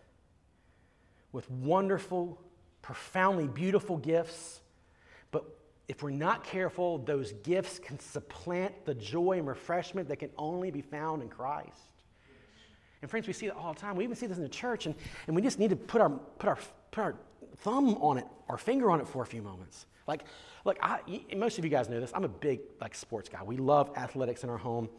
with 1.31 1.49
wonderful, 1.49 2.39
profoundly 2.83 3.47
beautiful 3.47 3.97
gifts 3.97 4.61
if 5.87 6.01
we're 6.01 6.11
not 6.11 6.43
careful, 6.43 6.99
those 6.99 7.33
gifts 7.43 7.77
can 7.79 7.99
supplant 7.99 8.85
the 8.85 8.93
joy 8.93 9.37
and 9.37 9.47
refreshment 9.47 10.07
that 10.09 10.17
can 10.17 10.29
only 10.37 10.71
be 10.71 10.81
found 10.81 11.21
in 11.21 11.29
Christ. 11.29 11.69
And 13.01 13.11
friends, 13.11 13.27
we 13.27 13.33
see 13.33 13.47
it 13.47 13.55
all 13.55 13.73
the 13.73 13.79
time. 13.79 13.97
We 13.97 14.05
even 14.05 14.15
see 14.15 14.27
this 14.27 14.37
in 14.37 14.43
the 14.43 14.49
church, 14.49 14.85
and, 14.85 14.95
and 15.27 15.35
we 15.35 15.41
just 15.41 15.59
need 15.59 15.71
to 15.71 15.75
put 15.75 15.99
our, 15.99 16.09
put, 16.09 16.47
our, 16.47 16.57
put 16.91 17.01
our 17.01 17.15
thumb 17.57 17.95
on 17.95 18.17
it, 18.17 18.25
our 18.47 18.57
finger 18.57 18.89
on 18.91 19.01
it 19.01 19.07
for 19.07 19.23
a 19.23 19.25
few 19.25 19.41
moments. 19.41 19.85
Like, 20.07 20.23
look, 20.63 20.77
I, 20.81 20.99
most 21.35 21.57
of 21.57 21.65
you 21.65 21.69
guys 21.69 21.89
know 21.89 21.99
this. 21.99 22.11
I'm 22.13 22.23
a 22.23 22.29
big 22.29 22.61
like 22.79 22.95
sports 22.95 23.27
guy. 23.29 23.43
We 23.43 23.57
love 23.57 23.91
athletics 23.97 24.43
in 24.43 24.49
our 24.49 24.57
home. 24.57 24.89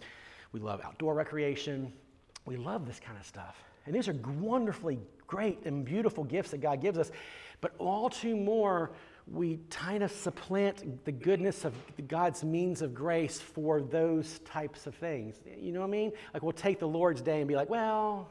We 0.52 0.60
love 0.60 0.80
outdoor 0.84 1.14
recreation. 1.14 1.92
We 2.46 2.56
love 2.56 2.86
this 2.86 3.00
kind 3.00 3.18
of 3.18 3.24
stuff. 3.24 3.56
And 3.86 3.94
these 3.94 4.08
are 4.08 4.14
wonderfully 4.38 4.98
great 5.26 5.64
and 5.64 5.84
beautiful 5.84 6.24
gifts 6.24 6.50
that 6.50 6.60
God 6.60 6.80
gives 6.80 6.98
us. 6.98 7.10
But 7.60 7.74
all 7.78 8.08
too 8.10 8.36
more, 8.36 8.92
we 9.26 9.58
kind 9.70 10.02
of 10.02 10.12
supplant 10.12 11.04
the 11.04 11.12
goodness 11.12 11.64
of 11.64 11.72
God's 12.08 12.44
means 12.44 12.82
of 12.82 12.94
grace 12.94 13.40
for 13.40 13.80
those 13.80 14.40
types 14.40 14.86
of 14.86 14.94
things. 14.94 15.40
You 15.58 15.72
know 15.72 15.80
what 15.80 15.86
I 15.86 15.90
mean? 15.90 16.12
Like 16.34 16.42
we'll 16.42 16.52
take 16.52 16.78
the 16.78 16.88
Lord's 16.88 17.22
Day 17.22 17.38
and 17.38 17.48
be 17.48 17.56
like, 17.56 17.70
well, 17.70 18.28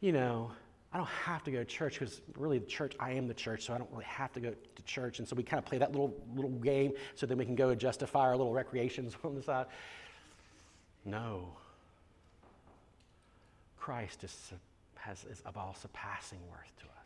you 0.00 0.12
know, 0.12 0.50
I 0.92 0.96
don't 0.96 1.08
have 1.08 1.42
to 1.44 1.50
go 1.50 1.58
to 1.58 1.64
church 1.64 1.98
because 1.98 2.20
really 2.38 2.58
the 2.58 2.66
church, 2.66 2.94
I 3.00 3.12
am 3.12 3.26
the 3.26 3.34
church, 3.34 3.64
so 3.66 3.74
I 3.74 3.78
don't 3.78 3.90
really 3.90 4.04
have 4.04 4.32
to 4.34 4.40
go 4.40 4.50
to 4.50 4.82
church. 4.84 5.18
And 5.18 5.26
so 5.26 5.34
we 5.34 5.42
kind 5.42 5.58
of 5.58 5.66
play 5.66 5.78
that 5.78 5.90
little 5.90 6.14
little 6.34 6.52
game 6.52 6.92
so 7.16 7.26
then 7.26 7.36
we 7.36 7.44
can 7.44 7.56
go 7.56 7.70
and 7.70 7.80
justify 7.80 8.20
our 8.20 8.36
little 8.36 8.52
recreations 8.52 9.16
on 9.24 9.34
the 9.34 9.42
side. 9.42 9.66
No. 11.04 11.48
Christ 13.76 14.24
is, 14.24 14.52
has, 14.94 15.24
is 15.24 15.42
of 15.44 15.56
all 15.56 15.74
surpassing 15.74 16.38
worth 16.50 16.72
to 16.78 16.84
us. 16.84 17.03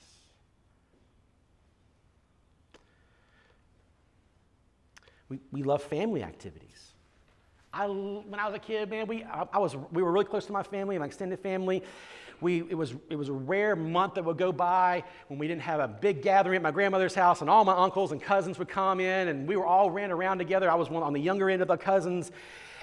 We, 5.28 5.38
we 5.52 5.62
love 5.62 5.82
family 5.82 6.22
activities. 6.22 6.92
I, 7.72 7.86
when 7.86 8.40
I 8.40 8.46
was 8.46 8.54
a 8.54 8.58
kid, 8.58 8.88
man, 8.88 9.06
we, 9.06 9.24
I, 9.24 9.46
I, 9.52 9.58
was, 9.58 9.76
we 9.92 10.02
were 10.02 10.10
really 10.10 10.24
close 10.24 10.46
to 10.46 10.52
my 10.52 10.62
family, 10.62 10.98
my 10.98 11.06
extended 11.06 11.38
family. 11.40 11.82
We, 12.40 12.60
it, 12.70 12.74
was, 12.74 12.94
it 13.10 13.16
was 13.16 13.28
a 13.28 13.32
rare 13.32 13.76
month 13.76 14.14
that 14.14 14.24
would 14.24 14.38
go 14.38 14.52
by 14.52 15.04
when 15.26 15.38
we 15.38 15.48
didn't 15.48 15.62
have 15.62 15.80
a 15.80 15.88
big 15.88 16.22
gathering 16.22 16.56
at 16.56 16.62
my 16.62 16.70
grandmother's 16.70 17.14
house, 17.14 17.40
and 17.40 17.50
all 17.50 17.64
my 17.64 17.76
uncles 17.76 18.12
and 18.12 18.22
cousins 18.22 18.58
would 18.58 18.68
come 18.68 19.00
in, 19.00 19.28
and 19.28 19.46
we 19.46 19.56
were 19.56 19.66
all 19.66 19.90
ran 19.90 20.10
around 20.10 20.38
together. 20.38 20.70
I 20.70 20.76
was 20.76 20.88
one 20.88 21.02
on 21.02 21.12
the 21.12 21.20
younger 21.20 21.50
end 21.50 21.62
of 21.62 21.68
the 21.68 21.76
cousins 21.76 22.30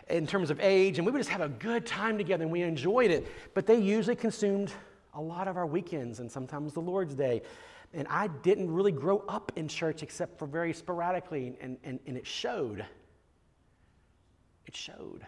in 0.09 0.27
terms 0.27 0.51
of 0.51 0.59
age, 0.59 0.97
and 0.99 1.05
we 1.05 1.11
would 1.11 1.19
just 1.19 1.29
have 1.29 1.41
a 1.41 1.49
good 1.49 1.85
time 1.85 2.17
together, 2.17 2.43
and 2.43 2.51
we 2.51 2.61
enjoyed 2.61 3.11
it. 3.11 3.25
But 3.53 3.65
they 3.65 3.79
usually 3.79 4.15
consumed 4.15 4.71
a 5.13 5.21
lot 5.21 5.47
of 5.47 5.57
our 5.57 5.65
weekends 5.65 6.19
and 6.19 6.29
sometimes 6.31 6.73
the 6.73 6.81
Lord's 6.81 7.15
Day. 7.15 7.41
And 7.93 8.07
I 8.09 8.27
didn't 8.27 8.71
really 8.71 8.91
grow 8.91 9.23
up 9.27 9.51
in 9.55 9.67
church 9.67 10.03
except 10.03 10.37
for 10.37 10.47
very 10.47 10.73
sporadically, 10.73 11.57
and, 11.61 11.77
and, 11.83 11.99
and 12.05 12.17
it 12.17 12.27
showed. 12.27 12.85
It 14.65 14.75
showed. 14.75 15.25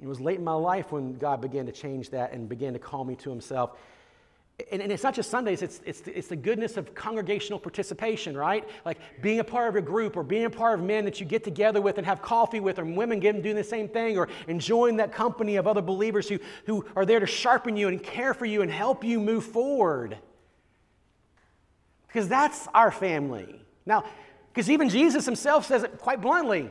It 0.00 0.06
was 0.06 0.20
late 0.20 0.38
in 0.38 0.44
my 0.44 0.54
life 0.54 0.92
when 0.92 1.14
God 1.14 1.40
began 1.40 1.66
to 1.66 1.72
change 1.72 2.10
that 2.10 2.32
and 2.32 2.48
began 2.48 2.72
to 2.72 2.78
call 2.78 3.04
me 3.04 3.16
to 3.16 3.30
Himself. 3.30 3.78
And, 4.72 4.82
and, 4.82 4.90
it's 4.90 5.04
not 5.04 5.14
just 5.14 5.30
Sundays, 5.30 5.62
it's, 5.62 5.80
it's, 5.86 6.02
it's 6.06 6.26
the 6.26 6.36
goodness 6.36 6.76
of 6.76 6.92
congregational 6.92 7.60
participation, 7.60 8.36
right? 8.36 8.68
Like 8.84 8.98
being 9.22 9.38
a 9.38 9.44
part 9.44 9.68
of 9.68 9.76
a 9.76 9.80
group 9.80 10.16
or 10.16 10.24
being 10.24 10.46
a 10.46 10.50
part 10.50 10.80
of 10.80 10.84
men 10.84 11.04
that 11.04 11.20
you 11.20 11.26
get 11.26 11.44
together 11.44 11.80
with 11.80 11.96
and 11.96 12.04
have 12.04 12.22
coffee 12.22 12.58
with, 12.58 12.80
or 12.80 12.84
women 12.84 13.20
getting 13.20 13.40
doing 13.40 13.54
the 13.54 13.62
same 13.62 13.88
thing, 13.88 14.18
or 14.18 14.28
enjoying 14.48 14.96
that 14.96 15.12
company 15.12 15.56
of 15.56 15.68
other 15.68 15.82
believers 15.82 16.28
who, 16.28 16.40
who 16.66 16.84
are 16.96 17.06
there 17.06 17.20
to 17.20 17.26
sharpen 17.26 17.76
you 17.76 17.86
and 17.86 18.02
care 18.02 18.34
for 18.34 18.46
you 18.46 18.62
and 18.62 18.70
help 18.70 19.04
you 19.04 19.20
move 19.20 19.44
forward 19.44 20.18
because 22.08 22.28
that's 22.28 22.66
our 22.74 22.90
family. 22.90 23.60
Now, 23.86 24.04
Because 24.52 24.70
even 24.70 24.88
Jesus 24.88 25.24
himself 25.24 25.66
says 25.66 25.84
it 25.84 25.98
quite 25.98 26.20
bluntly. 26.20 26.70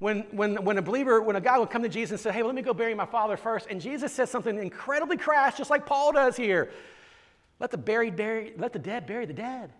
When, 0.00 0.20
when, 0.30 0.64
when 0.64 0.78
a 0.78 0.82
believer, 0.82 1.20
when 1.20 1.36
a 1.36 1.40
guy 1.40 1.58
would 1.58 1.70
come 1.70 1.82
to 1.82 1.88
Jesus 1.88 2.12
and 2.12 2.20
say, 2.20 2.32
Hey, 2.32 2.42
let 2.42 2.54
me 2.54 2.62
go 2.62 2.72
bury 2.74 2.94
my 2.94 3.04
father 3.06 3.36
first, 3.36 3.66
and 3.70 3.80
Jesus 3.80 4.12
says 4.12 4.30
something 4.30 4.58
incredibly 4.58 5.18
crass, 5.18 5.56
just 5.56 5.70
like 5.70 5.86
Paul 5.86 6.12
does 6.12 6.36
here. 6.36 6.70
Let 7.60 7.70
the 7.70 7.76
buried 7.76 8.16
bury, 8.16 8.54
let 8.56 8.72
the 8.72 8.78
dead 8.78 9.06
bury 9.06 9.26
the 9.26 9.34
dead. 9.34 9.70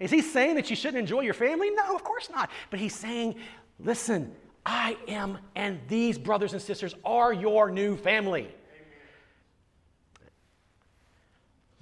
Is 0.00 0.10
he 0.10 0.22
saying 0.22 0.56
that 0.56 0.68
you 0.70 0.76
shouldn't 0.76 0.98
enjoy 0.98 1.20
your 1.20 1.34
family? 1.34 1.70
No, 1.70 1.94
of 1.94 2.02
course 2.02 2.28
not. 2.30 2.50
But 2.70 2.80
he's 2.80 2.94
saying, 2.94 3.36
listen, 3.78 4.34
I 4.64 4.96
am, 5.08 5.38
and 5.54 5.78
these 5.88 6.18
brothers 6.18 6.54
and 6.54 6.60
sisters 6.60 6.94
are 7.04 7.32
your 7.32 7.70
new 7.70 7.96
family. 7.96 8.48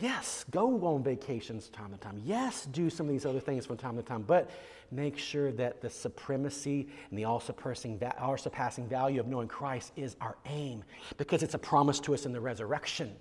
Yes, 0.04 0.44
go 0.50 0.86
on 0.86 1.02
vacations 1.02 1.70
time 1.70 1.90
to 1.92 1.96
time. 1.96 2.20
Yes, 2.26 2.66
do 2.66 2.90
some 2.90 3.06
of 3.06 3.12
these 3.12 3.24
other 3.24 3.40
things 3.40 3.64
from 3.64 3.78
time 3.78 3.96
to 3.96 4.02
time, 4.02 4.20
but 4.20 4.50
make 4.90 5.16
sure 5.16 5.50
that 5.52 5.80
the 5.80 5.88
supremacy 5.88 6.90
and 7.08 7.18
the 7.18 7.24
all 7.24 7.40
surpassing, 7.40 7.98
surpassing 8.36 8.86
value 8.86 9.18
of 9.18 9.28
knowing 9.28 9.48
Christ 9.48 9.92
is 9.96 10.14
our 10.20 10.36
aim 10.44 10.84
because 11.16 11.42
it's 11.42 11.54
a 11.54 11.58
promise 11.58 12.00
to 12.00 12.12
us 12.12 12.26
in 12.26 12.32
the 12.32 12.40
resurrection. 12.40 13.16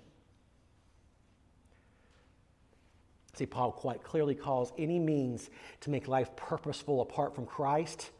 See, 3.32 3.46
Paul 3.46 3.72
quite 3.72 4.02
clearly 4.02 4.34
calls 4.34 4.70
any 4.76 4.98
means 4.98 5.48
to 5.80 5.90
make 5.90 6.06
life 6.06 6.36
purposeful 6.36 7.00
apart 7.00 7.34
from 7.34 7.46
Christ 7.46 8.10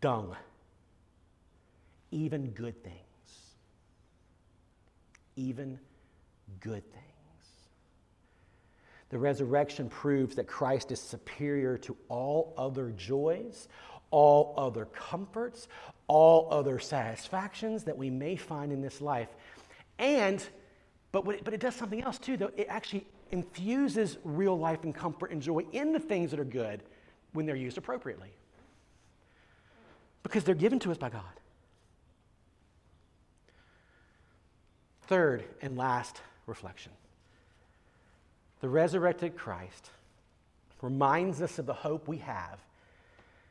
dung, 0.00 0.34
even 2.12 2.52
good 2.52 2.82
things. 2.82 2.96
Even 5.36 5.78
good 6.58 6.90
things. 6.90 7.11
The 9.12 9.18
resurrection 9.18 9.90
proves 9.90 10.36
that 10.36 10.46
Christ 10.46 10.90
is 10.90 10.98
superior 10.98 11.76
to 11.78 11.94
all 12.08 12.54
other 12.56 12.94
joys, 12.96 13.68
all 14.10 14.54
other 14.56 14.86
comforts, 14.86 15.68
all 16.06 16.48
other 16.50 16.78
satisfactions 16.78 17.84
that 17.84 17.96
we 17.96 18.08
may 18.08 18.36
find 18.36 18.72
in 18.72 18.80
this 18.80 19.02
life. 19.02 19.28
And, 19.98 20.42
but, 21.12 21.26
but 21.26 21.52
it 21.52 21.60
does 21.60 21.76
something 21.76 22.02
else 22.02 22.18
too, 22.18 22.38
though. 22.38 22.52
It 22.56 22.68
actually 22.70 23.06
infuses 23.32 24.16
real 24.24 24.58
life 24.58 24.82
and 24.82 24.94
comfort 24.94 25.30
and 25.30 25.42
joy 25.42 25.66
in 25.72 25.92
the 25.92 26.00
things 26.00 26.30
that 26.30 26.40
are 26.40 26.44
good 26.44 26.82
when 27.34 27.44
they're 27.44 27.54
used 27.54 27.76
appropriately. 27.76 28.32
Because 30.22 30.42
they're 30.42 30.54
given 30.54 30.78
to 30.78 30.90
us 30.90 30.96
by 30.96 31.10
God. 31.10 31.22
Third 35.02 35.44
and 35.60 35.76
last 35.76 36.22
reflection 36.46 36.92
the 38.62 38.68
resurrected 38.68 39.36
Christ 39.36 39.90
reminds 40.80 41.42
us 41.42 41.58
of 41.58 41.66
the 41.66 41.74
hope 41.74 42.08
we 42.08 42.18
have 42.18 42.58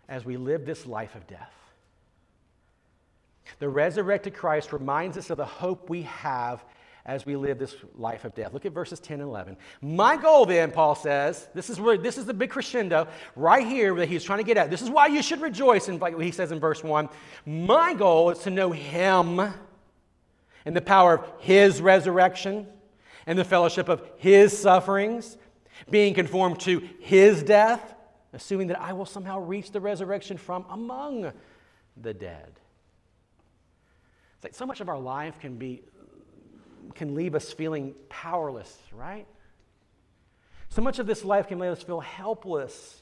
as 0.09 0.25
we 0.25 0.37
live 0.37 0.65
this 0.65 0.87
life 0.87 1.15
of 1.15 1.27
death. 1.27 1.53
The 3.59 3.69
resurrected 3.69 4.33
Christ 4.33 4.73
reminds 4.73 5.17
us 5.17 5.29
of 5.29 5.37
the 5.37 5.45
hope 5.45 5.89
we 5.89 6.03
have 6.03 6.63
as 7.05 7.25
we 7.25 7.35
live 7.35 7.59
this 7.59 7.75
life 7.97 8.23
of 8.23 8.33
death. 8.35 8.53
Look 8.53 8.65
at 8.65 8.71
verses 8.71 9.01
10 9.01 9.19
and 9.19 9.29
11. 9.29 9.57
My 9.81 10.15
goal, 10.15 10.45
then, 10.45 10.71
Paul 10.71 10.95
says, 10.95 11.49
this 11.53 11.69
is 11.69 11.79
where 11.79 11.97
this 11.97 12.17
is 12.17 12.25
the 12.25 12.33
big 12.33 12.49
crescendo 12.49 13.07
right 13.35 13.67
here 13.67 13.93
that 13.95 14.07
he's 14.07 14.23
trying 14.23 14.39
to 14.39 14.45
get 14.45 14.55
at. 14.55 14.69
This 14.69 14.81
is 14.81 14.89
why 14.89 15.07
you 15.07 15.21
should 15.21 15.41
rejoice, 15.41 15.89
in 15.89 15.99
what 15.99 16.21
he 16.21 16.31
says 16.31 16.53
in 16.53 16.59
verse 16.59 16.83
1. 16.83 17.09
My 17.45 17.93
goal 17.93 18.29
is 18.29 18.39
to 18.39 18.49
know 18.49 18.71
him 18.71 19.41
and 20.63 20.75
the 20.75 20.81
power 20.81 21.15
of 21.15 21.31
his 21.39 21.81
resurrection 21.81 22.67
and 23.25 23.37
the 23.37 23.43
fellowship 23.43 23.89
of 23.89 24.03
his 24.17 24.57
sufferings, 24.57 25.37
being 25.89 26.13
conformed 26.13 26.59
to 26.61 26.79
his 26.99 27.43
death, 27.43 27.95
assuming 28.33 28.67
that 28.67 28.79
I 28.79 28.93
will 28.93 29.05
somehow 29.05 29.39
reach 29.39 29.71
the 29.71 29.81
resurrection 29.81 30.37
from 30.37 30.65
among 30.69 31.31
the 31.97 32.13
dead. 32.13 32.59
It's 34.35 34.43
like 34.43 34.55
so 34.55 34.65
much 34.65 34.81
of 34.81 34.89
our 34.89 34.99
life 34.99 35.39
can 35.39 35.57
be 35.57 35.83
can 36.95 37.15
leave 37.15 37.35
us 37.35 37.53
feeling 37.53 37.93
powerless, 38.09 38.77
right? 38.91 39.27
So 40.69 40.81
much 40.81 40.99
of 40.99 41.07
this 41.07 41.23
life 41.23 41.47
can 41.47 41.59
leave 41.59 41.71
us 41.71 41.83
feel 41.83 41.99
helpless 41.99 43.00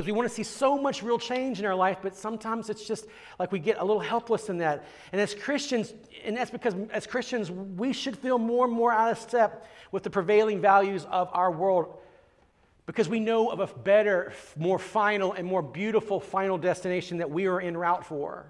because 0.00 0.06
we 0.06 0.16
want 0.16 0.26
to 0.26 0.34
see 0.34 0.42
so 0.42 0.78
much 0.78 1.02
real 1.02 1.18
change 1.18 1.60
in 1.60 1.66
our 1.66 1.74
life, 1.74 1.98
but 2.00 2.16
sometimes 2.16 2.70
it's 2.70 2.86
just 2.86 3.06
like 3.38 3.52
we 3.52 3.58
get 3.58 3.76
a 3.76 3.84
little 3.84 4.00
helpless 4.00 4.48
in 4.48 4.56
that. 4.56 4.86
And 5.12 5.20
as 5.20 5.34
Christians, 5.34 5.92
and 6.24 6.34
that's 6.34 6.50
because 6.50 6.74
as 6.90 7.06
Christians, 7.06 7.50
we 7.50 7.92
should 7.92 8.16
feel 8.16 8.38
more 8.38 8.64
and 8.64 8.72
more 8.72 8.92
out 8.92 9.12
of 9.12 9.18
step 9.18 9.66
with 9.92 10.02
the 10.02 10.08
prevailing 10.08 10.58
values 10.58 11.06
of 11.10 11.28
our 11.34 11.50
world 11.52 11.98
because 12.86 13.10
we 13.10 13.20
know 13.20 13.50
of 13.50 13.60
a 13.60 13.66
better, 13.66 14.32
more 14.56 14.78
final, 14.78 15.34
and 15.34 15.46
more 15.46 15.60
beautiful 15.60 16.18
final 16.18 16.56
destination 16.56 17.18
that 17.18 17.30
we 17.30 17.44
are 17.44 17.60
en 17.60 17.76
route 17.76 18.06
for. 18.06 18.46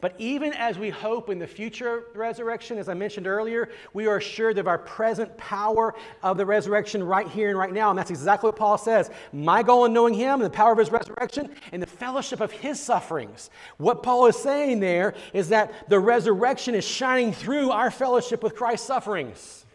But 0.00 0.14
even 0.18 0.54
as 0.54 0.78
we 0.78 0.88
hope 0.88 1.28
in 1.28 1.38
the 1.38 1.46
future 1.46 2.04
resurrection, 2.14 2.78
as 2.78 2.88
I 2.88 2.94
mentioned 2.94 3.26
earlier, 3.26 3.68
we 3.92 4.06
are 4.06 4.16
assured 4.16 4.56
of 4.56 4.66
our 4.66 4.78
present 4.78 5.36
power 5.36 5.94
of 6.22 6.38
the 6.38 6.46
resurrection 6.46 7.04
right 7.04 7.28
here 7.28 7.50
and 7.50 7.58
right 7.58 7.72
now. 7.72 7.90
And 7.90 7.98
that's 7.98 8.10
exactly 8.10 8.48
what 8.48 8.56
Paul 8.56 8.78
says. 8.78 9.10
My 9.32 9.62
goal 9.62 9.84
in 9.84 9.92
knowing 9.92 10.14
him 10.14 10.34
and 10.34 10.44
the 10.44 10.50
power 10.50 10.72
of 10.72 10.78
his 10.78 10.90
resurrection 10.90 11.54
and 11.72 11.82
the 11.82 11.86
fellowship 11.86 12.40
of 12.40 12.50
his 12.50 12.80
sufferings. 12.80 13.50
What 13.76 14.02
Paul 14.02 14.26
is 14.26 14.36
saying 14.36 14.80
there 14.80 15.14
is 15.34 15.50
that 15.50 15.88
the 15.90 16.00
resurrection 16.00 16.74
is 16.74 16.84
shining 16.84 17.32
through 17.32 17.70
our 17.70 17.90
fellowship 17.90 18.42
with 18.42 18.56
Christ's 18.56 18.86
sufferings. 18.86 19.66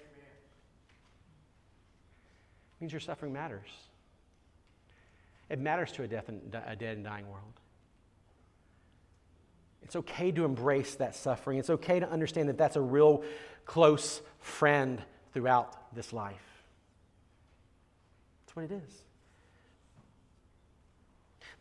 It 2.77 2.81
means 2.81 2.93
your 2.93 2.99
suffering 2.99 3.31
matters. 3.31 3.69
It 5.49 5.59
matters 5.59 5.91
to 5.93 6.03
a, 6.03 6.07
death 6.07 6.29
and, 6.29 6.41
a 6.65 6.75
dead 6.75 6.95
and 6.95 7.05
dying 7.05 7.29
world. 7.29 7.53
It's 9.86 9.95
okay 9.95 10.32
to 10.32 10.45
embrace 10.45 10.95
that 10.95 11.15
suffering. 11.15 11.60
It's 11.60 11.69
okay 11.69 12.00
to 12.00 12.10
understand 12.10 12.50
that 12.50 12.58
that's 12.58 12.76
a 12.76 12.82
real 12.82 13.24
close 13.65 14.21
friend 14.39 15.02
throughout 15.32 15.95
this 15.95 16.12
life. 16.12 16.63
That's 18.45 18.56
what 18.56 18.65
it 18.65 18.71
is. 18.71 19.04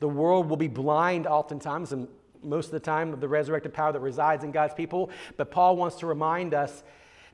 The 0.00 0.08
world 0.08 0.48
will 0.48 0.56
be 0.56 0.68
blind 0.68 1.26
oftentimes, 1.26 1.92
and 1.92 2.08
most 2.42 2.66
of 2.66 2.72
the 2.72 2.80
time, 2.80 3.12
of 3.12 3.20
the 3.20 3.28
resurrected 3.28 3.74
power 3.74 3.92
that 3.92 4.00
resides 4.00 4.42
in 4.42 4.50
God's 4.50 4.74
people. 4.74 5.10
But 5.36 5.50
Paul 5.50 5.76
wants 5.76 5.96
to 5.96 6.06
remind 6.06 6.54
us 6.54 6.82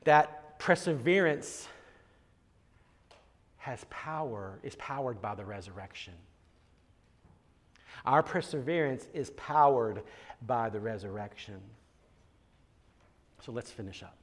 that 0.03 0.59
perseverance 0.59 1.67
has 3.57 3.85
power, 3.89 4.59
is 4.63 4.75
powered 4.75 5.21
by 5.21 5.35
the 5.35 5.45
resurrection. 5.45 6.13
Our 8.05 8.23
perseverance 8.23 9.07
is 9.13 9.29
powered 9.31 10.01
by 10.45 10.69
the 10.69 10.79
resurrection. 10.79 11.61
So 13.45 13.51
let's 13.51 13.71
finish 13.71 14.03
up. 14.03 14.15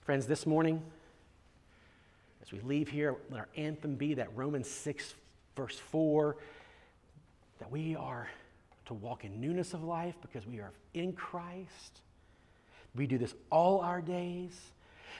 Friends, 0.00 0.26
this 0.26 0.46
morning, 0.46 0.82
as 2.42 2.50
we 2.50 2.60
leave 2.60 2.88
here, 2.88 3.16
let 3.30 3.40
our 3.40 3.48
anthem 3.56 3.94
be 3.94 4.14
that 4.14 4.36
Romans 4.36 4.68
6, 4.68 5.14
verse 5.56 5.78
4, 5.78 6.36
that 7.60 7.70
we 7.70 7.94
are 7.94 8.28
to 8.86 8.94
walk 8.94 9.24
in 9.24 9.40
newness 9.40 9.74
of 9.74 9.84
life 9.84 10.16
because 10.20 10.46
we 10.46 10.58
are 10.58 10.72
in 10.94 11.12
Christ. 11.12 12.00
We 12.96 13.06
do 13.06 13.18
this 13.18 13.34
all 13.50 13.80
our 13.80 14.00
days, 14.00 14.60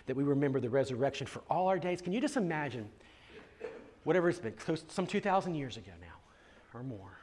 that 0.07 0.17
we 0.17 0.25
remember 0.25 0.59
the 0.59 0.69
resurrection 0.69 1.29
for 1.29 1.43
all 1.49 1.69
our 1.69 1.79
days. 1.79 2.03
Can 2.03 2.13
you 2.13 2.21
just 2.21 2.37
imagine, 2.37 2.89
whatever 4.03 4.29
it's 4.29 4.41
been, 4.41 4.53
close, 4.55 4.85
some 4.89 5.07
2,000 5.07 5.55
years 5.55 5.77
ago 5.77 5.93
now 6.01 6.12
or 6.75 6.83
more? 6.83 7.19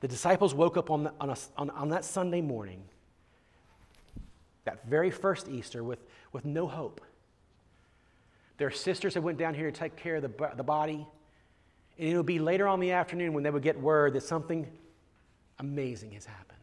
The 0.00 0.08
disciples 0.08 0.54
woke 0.54 0.76
up 0.76 0.90
on, 0.90 1.04
the, 1.04 1.12
on, 1.20 1.30
a, 1.30 1.36
on, 1.56 1.70
on 1.70 1.88
that 1.90 2.04
Sunday 2.04 2.40
morning, 2.40 2.82
that 4.64 4.86
very 4.86 5.10
first 5.10 5.48
Easter, 5.48 5.82
with, 5.82 5.98
with 6.32 6.44
no 6.44 6.66
hope. 6.66 7.00
Their 8.58 8.70
sisters 8.70 9.14
had 9.14 9.22
went 9.22 9.38
down 9.38 9.54
here 9.54 9.70
to 9.70 9.76
take 9.76 9.96
care 9.96 10.16
of 10.16 10.22
the, 10.22 10.50
the 10.56 10.62
body. 10.62 11.06
And 11.98 12.08
it 12.08 12.16
would 12.16 12.26
be 12.26 12.38
later 12.38 12.66
on 12.68 12.80
the 12.80 12.92
afternoon 12.92 13.32
when 13.32 13.42
they 13.42 13.50
would 13.50 13.62
get 13.62 13.80
word 13.80 14.14
that 14.14 14.22
something 14.22 14.66
amazing 15.58 16.12
has 16.12 16.24
happened. 16.24 16.58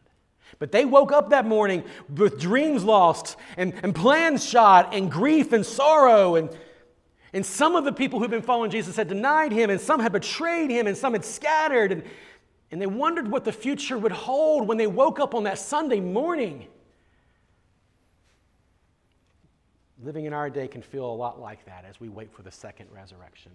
But 0.58 0.70
they 0.70 0.84
woke 0.84 1.12
up 1.12 1.30
that 1.30 1.46
morning 1.46 1.82
with 2.14 2.38
dreams 2.38 2.84
lost 2.84 3.36
and, 3.56 3.72
and 3.82 3.94
plans 3.94 4.44
shot 4.44 4.94
and 4.94 5.10
grief 5.10 5.52
and 5.52 5.64
sorrow. 5.64 6.36
And, 6.36 6.50
and 7.32 7.44
some 7.44 7.76
of 7.76 7.84
the 7.84 7.92
people 7.92 8.18
who'd 8.18 8.30
been 8.30 8.42
following 8.42 8.70
Jesus 8.70 8.96
had 8.96 9.08
denied 9.08 9.52
him, 9.52 9.70
and 9.70 9.80
some 9.80 10.00
had 10.00 10.12
betrayed 10.12 10.70
him, 10.70 10.86
and 10.86 10.96
some 10.96 11.14
had 11.14 11.24
scattered. 11.24 11.92
And, 11.92 12.02
and 12.70 12.80
they 12.80 12.86
wondered 12.86 13.28
what 13.30 13.44
the 13.44 13.52
future 13.52 13.96
would 13.96 14.12
hold 14.12 14.68
when 14.68 14.76
they 14.76 14.86
woke 14.86 15.18
up 15.18 15.34
on 15.34 15.44
that 15.44 15.58
Sunday 15.58 16.00
morning. 16.00 16.66
Living 20.02 20.24
in 20.26 20.32
our 20.32 20.50
day 20.50 20.68
can 20.68 20.82
feel 20.82 21.06
a 21.06 21.14
lot 21.14 21.40
like 21.40 21.64
that 21.64 21.84
as 21.88 22.00
we 22.00 22.08
wait 22.08 22.32
for 22.32 22.42
the 22.42 22.50
second 22.50 22.88
resurrection. 22.92 23.52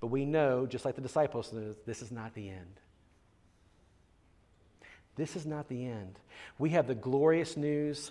But 0.00 0.06
we 0.06 0.24
know, 0.24 0.66
just 0.66 0.84
like 0.84 0.94
the 0.94 1.00
disciples, 1.00 1.52
this 1.86 2.02
is 2.02 2.10
not 2.10 2.34
the 2.34 2.48
end. 2.48 2.80
This 5.16 5.36
is 5.36 5.44
not 5.44 5.68
the 5.68 5.86
end. 5.86 6.18
We 6.58 6.70
have 6.70 6.86
the 6.86 6.94
glorious 6.94 7.56
news 7.56 8.10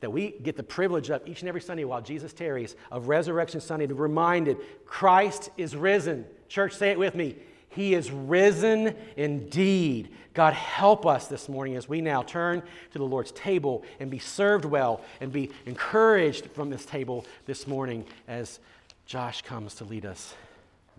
that 0.00 0.10
we 0.10 0.30
get 0.42 0.56
the 0.56 0.62
privilege 0.62 1.10
of 1.10 1.26
each 1.26 1.40
and 1.40 1.48
every 1.48 1.60
Sunday 1.60 1.84
while 1.84 2.00
Jesus 2.00 2.32
tarries, 2.32 2.74
of 2.90 3.08
Resurrection 3.08 3.60
Sunday, 3.60 3.86
to 3.86 3.94
be 3.94 4.00
reminded 4.00 4.56
Christ 4.86 5.50
is 5.56 5.76
risen. 5.76 6.24
Church, 6.48 6.74
say 6.74 6.90
it 6.90 6.98
with 6.98 7.14
me. 7.14 7.36
He 7.68 7.94
is 7.94 8.10
risen 8.10 8.96
indeed. 9.16 10.10
God, 10.34 10.54
help 10.54 11.06
us 11.06 11.28
this 11.28 11.48
morning 11.48 11.76
as 11.76 11.88
we 11.88 12.00
now 12.00 12.22
turn 12.22 12.62
to 12.92 12.98
the 12.98 13.04
Lord's 13.04 13.32
table 13.32 13.84
and 14.00 14.10
be 14.10 14.18
served 14.18 14.64
well 14.64 15.02
and 15.20 15.30
be 15.30 15.50
encouraged 15.66 16.46
from 16.52 16.70
this 16.70 16.84
table 16.84 17.24
this 17.46 17.66
morning 17.66 18.04
as 18.26 18.58
Josh 19.06 19.42
comes 19.42 19.74
to 19.76 19.84
lead 19.84 20.06
us 20.06 20.34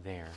there. 0.04 0.30